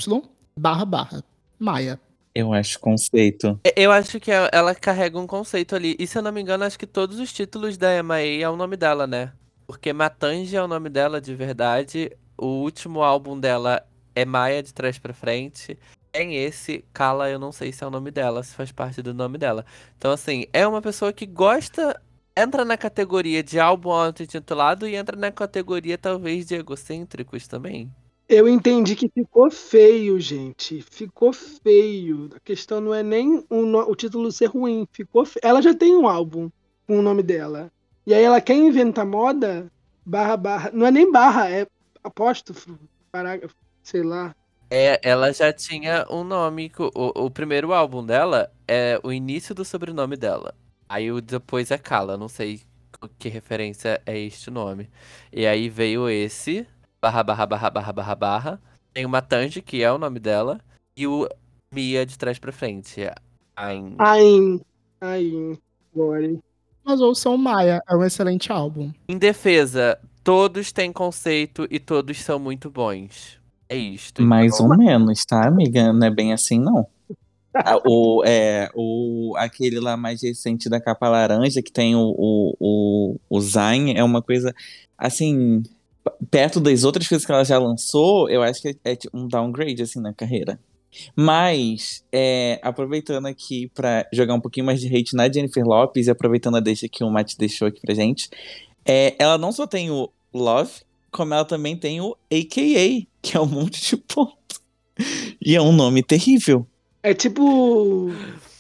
[0.57, 1.25] barra barra
[1.59, 1.99] Maia.
[2.35, 3.59] Eu acho conceito.
[3.65, 5.97] É, Eu acho que ela- ela carrega um conceito ali.
[5.99, 8.57] E se eu não me engano, acho que todos os títulos da MIA é o
[8.57, 9.33] nome dela, né?
[9.67, 12.11] Porque Matange é o nome dela de verdade.
[12.37, 15.79] O último álbum dela é Maia de trás pra frente.
[16.13, 19.13] Tem esse, Kala, eu não sei se é o nome dela, se faz parte do
[19.13, 19.65] nome dela.
[19.97, 22.01] Então, assim, é uma pessoa que gosta.
[22.37, 27.93] Entra na categoria de álbum auto-intitulado e entra na categoria, talvez, de egocêntricos também.
[28.29, 30.83] Eu entendi que ficou feio, gente.
[30.83, 32.29] Ficou feio.
[32.35, 34.87] A questão não é nem o, no- o título ser ruim.
[34.93, 35.41] Ficou fe...
[35.43, 36.51] Ela já tem um álbum
[36.87, 37.73] com o nome dela.
[38.07, 39.71] E aí ela quer inventar moda,
[40.05, 40.71] barra, barra.
[40.73, 41.67] Não é nem barra, é
[42.03, 42.79] apóstrofo,
[43.11, 44.35] parágrafo, sei lá.
[44.71, 46.71] É, ela já tinha um nome.
[46.95, 50.55] O, o primeiro álbum dela é o início do sobrenome dela.
[50.89, 52.61] Aí o depois é Kala, não sei
[53.19, 54.91] que referência é este nome.
[55.33, 56.67] E aí veio esse,
[57.01, 58.61] barra, barra, barra, barra, barra, barra.
[58.93, 60.61] Tem o Matange, que é o nome dela.
[60.97, 61.29] E o
[61.73, 63.01] Mia de trás pra frente.
[63.57, 63.95] Ain.
[63.99, 64.61] Ain.
[65.01, 65.59] Ain.
[65.95, 66.41] Gore.
[66.85, 68.91] Mas ouçam Maia, é um excelente álbum.
[69.07, 73.39] Em defesa, todos têm conceito e todos são muito bons.
[73.69, 74.23] É isto.
[74.23, 74.71] Mais então.
[74.71, 75.93] ou menos, tá, amiga?
[75.93, 76.87] Não é bem assim, não.
[77.55, 82.57] Ah, o, é, o, aquele lá mais recente da capa laranja, que tem o, o,
[82.59, 84.55] o, o Zayn, é uma coisa,
[84.97, 85.63] assim,
[86.31, 89.83] perto das outras coisas que ela já lançou, eu acho que é, é um downgrade,
[89.83, 90.59] assim, na carreira.
[91.15, 96.11] Mas, é, aproveitando aqui pra jogar um pouquinho mais de hate na Jennifer Lopes, e
[96.11, 98.29] aproveitando a deixa que o Matt deixou aqui pra gente,
[98.85, 100.73] é, ela não só tem o Love,
[101.11, 104.37] como ela também tem o AKA, que é um monte de ponto.
[105.45, 106.67] E é um nome terrível.
[107.03, 108.11] É tipo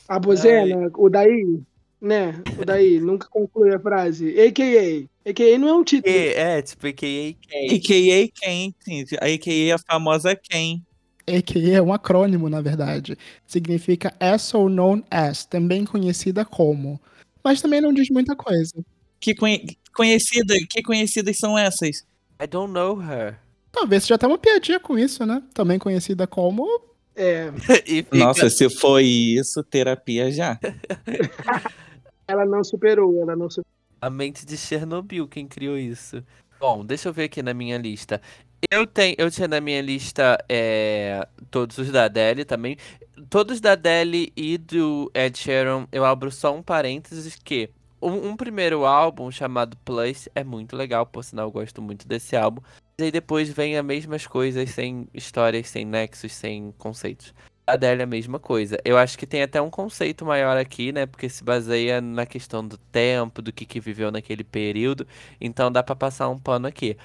[0.07, 1.61] a Bozena, o daí,
[2.01, 2.42] né?
[2.61, 4.34] O daí, nunca conclui a frase.
[4.40, 5.09] AKA.
[5.28, 6.14] AKA não é um título.
[6.14, 7.36] É, tipo, AKA.
[7.74, 8.74] AKA quem?
[9.20, 10.84] A AKA é a famosa quem?
[11.26, 13.16] AKA é um acrônimo, na verdade.
[13.46, 17.00] Significa As or Known As, também conhecida como.
[17.44, 18.72] Mas também não diz muita coisa.
[19.20, 22.06] Que conhe- conhecida, que conhecidas são essas?
[22.40, 23.38] I don't know her.
[23.72, 25.42] Talvez seja até uma piadinha com isso, né?
[25.52, 26.66] Também conhecida como.
[27.14, 27.50] É,
[27.86, 30.58] E fica- Nossa, se foi isso, terapia já.
[32.26, 33.77] ela não superou, ela não superou.
[34.01, 36.22] A mente de Chernobyl, quem criou isso?
[36.61, 38.20] Bom, deixa eu ver aqui na minha lista.
[38.70, 42.76] Eu tenho, eu tinha na minha lista é, todos os da Adele também.
[43.30, 47.70] Todos da Adele e do Ed Sheeran, eu abro só um parênteses que
[48.01, 52.36] um, um primeiro álbum chamado Plus é muito legal, por sinal eu gosto muito desse
[52.36, 52.62] álbum.
[52.99, 57.32] E aí depois vem as mesmas coisas, sem histórias, sem nexos, sem conceitos.
[57.68, 58.78] A Adele é a mesma coisa.
[58.82, 61.04] Eu acho que tem até um conceito maior aqui, né?
[61.04, 65.06] Porque se baseia na questão do tempo, do que, que viveu naquele período.
[65.38, 66.96] Então dá pra passar um pano aqui.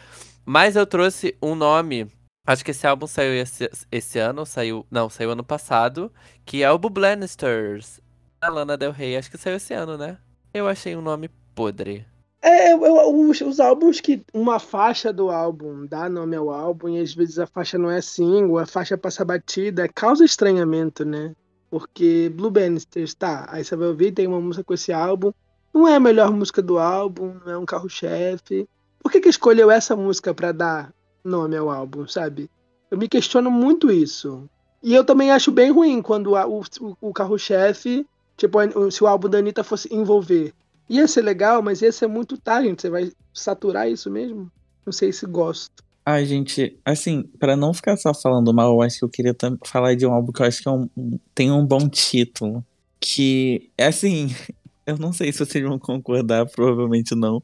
[0.45, 2.07] Mas eu trouxe um nome.
[2.47, 4.86] Acho que esse álbum saiu esse, esse ano, saiu.
[4.89, 6.09] Não, saiu ano passado.
[6.45, 7.99] Que é o Bublanisters.
[8.41, 9.18] A Lana Del Rey.
[9.18, 10.18] Acho que saiu esse ano, né?
[10.53, 12.05] Eu achei um nome podre.
[12.46, 17.00] É, eu- os, os álbuns que uma faixa do álbum dá nome ao álbum e
[17.00, 21.34] às vezes a faixa não é single, a faixa passa batida, causa estranhamento, né?
[21.70, 25.32] Porque Blue Bannisters, tá, aí você vai ouvir, tem uma música com esse álbum,
[25.74, 28.68] não é a melhor música do álbum, não é um carro-chefe.
[29.02, 32.50] Por que que escolheu essa música pra dar nome ao álbum, sabe?
[32.91, 34.50] Eu me questiono muito isso.
[34.84, 38.06] E eu também acho bem ruim quando a- o, o- o carro-chefe,
[38.38, 38.58] tipo,
[38.91, 40.54] se o álbum da Anitta fosse envolver
[40.94, 42.70] Ia ser legal, mas ia ser muito tarde.
[42.78, 44.52] Você vai saturar isso mesmo?
[44.86, 45.72] Não sei se gosto.
[46.06, 49.36] Ai, gente, assim, pra não ficar só falando mal, eu acho que eu queria
[49.66, 50.89] falar de um álbum que eu acho que é um-
[51.34, 52.64] tem um bom título.
[53.00, 54.28] Que, é assim,
[54.86, 57.41] eu não sei se vocês vão concordar, provavelmente não.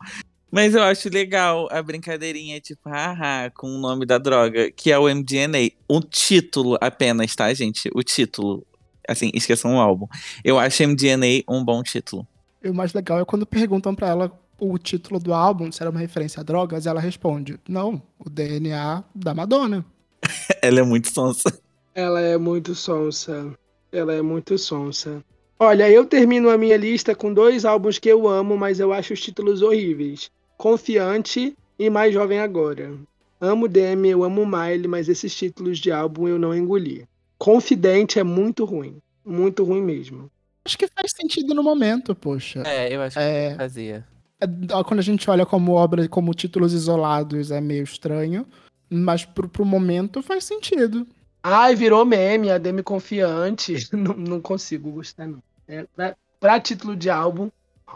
[0.52, 4.98] Mas eu acho legal a brincadeirinha, tipo, haha, com o nome da droga, que é
[5.00, 5.72] o MDNA.
[5.88, 7.90] O título apenas, tá, gente?
[7.96, 8.64] O título.
[9.08, 10.06] Assim, esqueçam o álbum.
[10.44, 12.28] Eu acho MDNA um bom título.
[12.64, 15.90] E o mais legal é quando perguntam pra ela o título do álbum, se era
[15.90, 19.86] uma referência a drogas, ela responde: Não, o DNA da Madonna.
[20.62, 21.60] Ela é muito sonsa.
[21.96, 23.54] Ela é muito sonsa.
[23.92, 25.24] Ela é muito sonsa.
[25.58, 29.14] Olha, eu termino a minha lista com dois álbuns que eu amo, mas eu acho
[29.14, 30.30] os títulos horríveis.
[30.58, 32.94] Confiante e Mais Jovem Agora.
[33.40, 37.06] Amo Demi, eu amo Miley, mas esses títulos de álbum eu não engoli.
[37.38, 38.98] Confidente é muito ruim.
[39.26, 40.30] Muito ruim mesmo.
[40.70, 42.62] Acho que faz sentido no momento, poxa.
[42.64, 44.06] É, eu acho que É, fazia.
[44.40, 44.46] é,
[44.84, 48.46] quando a gente olha como obra, como títulos isolados, é meio estranho.
[48.88, 51.08] Mas pro, pro momento faz sentido.
[51.42, 53.74] Ai, virou meme, a Demi Confiante.
[53.92, 55.42] Não, não consigo gostar, não.
[55.68, 57.50] É, pra, pra título de álbum.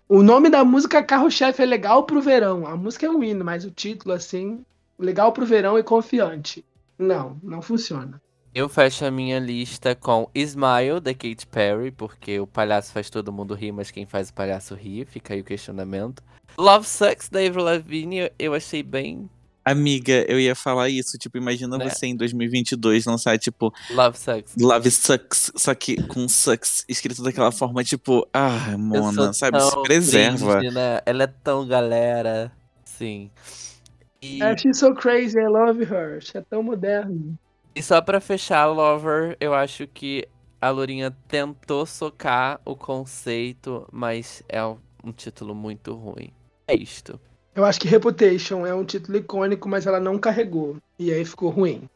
[0.09, 2.65] O nome da música Carro-Chefe é legal pro verão.
[2.65, 4.65] A música é um hino, mas o título, assim,
[4.97, 6.65] legal pro verão e confiante.
[6.97, 8.19] Não, não funciona.
[8.55, 13.33] Eu fecho a minha lista com Smile, da Katy Perry, porque o palhaço faz todo
[13.33, 16.21] mundo rir, mas quem faz o palhaço rir, fica aí o questionamento.
[16.55, 19.27] Love Sucks, da Avril Lavigne, eu achei bem
[19.65, 21.17] Amiga, eu ia falar isso.
[21.17, 21.89] Tipo, imagina Né?
[21.89, 24.55] você em 2022 lançar, tipo, Love Sucks.
[24.59, 29.59] Love Sucks, só que com Sucks escrito daquela forma, tipo, ah, Mona, sabe?
[29.61, 30.57] Se preserva.
[30.59, 30.99] cringe, né?
[31.05, 32.51] Ela é tão galera.
[32.85, 33.31] Sim.
[34.21, 36.19] E, She's so crazy, I love her.
[36.35, 37.37] É tão moderno.
[37.75, 40.27] E só pra fechar, Lover, eu acho que
[40.61, 46.31] a Lourinha tentou socar o conceito, mas é um, um título muito ruim.
[46.67, 47.19] É isto.
[47.55, 50.77] Eu acho que Reputation é um título icônico, mas ela não carregou.
[50.97, 51.87] E aí ficou ruim.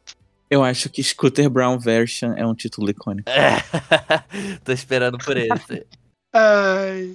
[0.49, 3.30] Eu acho que Scooter Brown Version é um título icônico.
[4.63, 5.86] Tô esperando por esse.
[6.34, 7.13] Ai.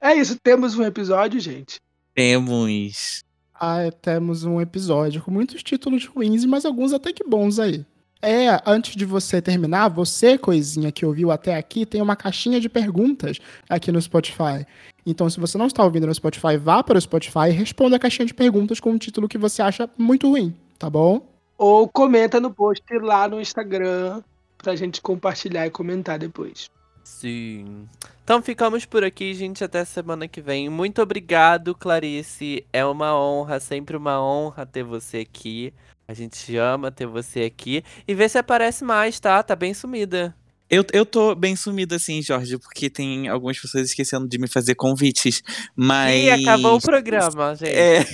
[0.00, 1.80] É isso, temos um episódio, gente.
[2.14, 3.24] Temos.
[3.52, 7.84] Ah, temos um episódio com muitos títulos ruins, mas alguns até que bons aí.
[8.26, 12.70] É, antes de você terminar, você, coisinha que ouviu até aqui, tem uma caixinha de
[12.70, 14.66] perguntas aqui no Spotify.
[15.04, 17.98] Então, se você não está ouvindo no Spotify, vá para o Spotify e responda a
[17.98, 21.28] caixinha de perguntas com um título que você acha muito ruim, tá bom?
[21.58, 24.22] Ou comenta no post lá no Instagram
[24.56, 26.70] pra gente compartilhar e comentar depois.
[27.04, 27.86] Sim.
[28.24, 29.62] Então ficamos por aqui, gente.
[29.62, 30.70] Até semana que vem.
[30.70, 32.64] Muito obrigado, Clarice.
[32.72, 35.74] É uma honra, sempre uma honra ter você aqui.
[36.06, 37.82] A gente ama ter você aqui.
[38.06, 39.42] E vê se aparece mais, tá?
[39.42, 40.34] Tá bem sumida.
[40.68, 44.74] Eu, eu tô bem sumido assim, Jorge, porque tem algumas pessoas esquecendo de me fazer
[44.74, 45.42] convites.
[45.76, 46.24] Mas.
[46.24, 47.70] E acabou o programa, gente.
[47.70, 48.04] É.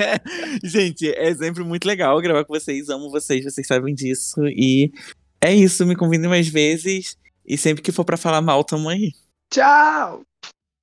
[0.64, 2.88] Gente, é sempre muito legal gravar com vocês.
[2.88, 4.40] Amo vocês, vocês sabem disso.
[4.46, 4.90] E
[5.40, 7.16] é isso, me convidem mais vezes.
[7.46, 9.12] E sempre que for pra falar mal, tamo aí.
[9.52, 10.22] Tchau!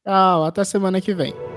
[0.06, 1.57] Tchau, até semana que vem.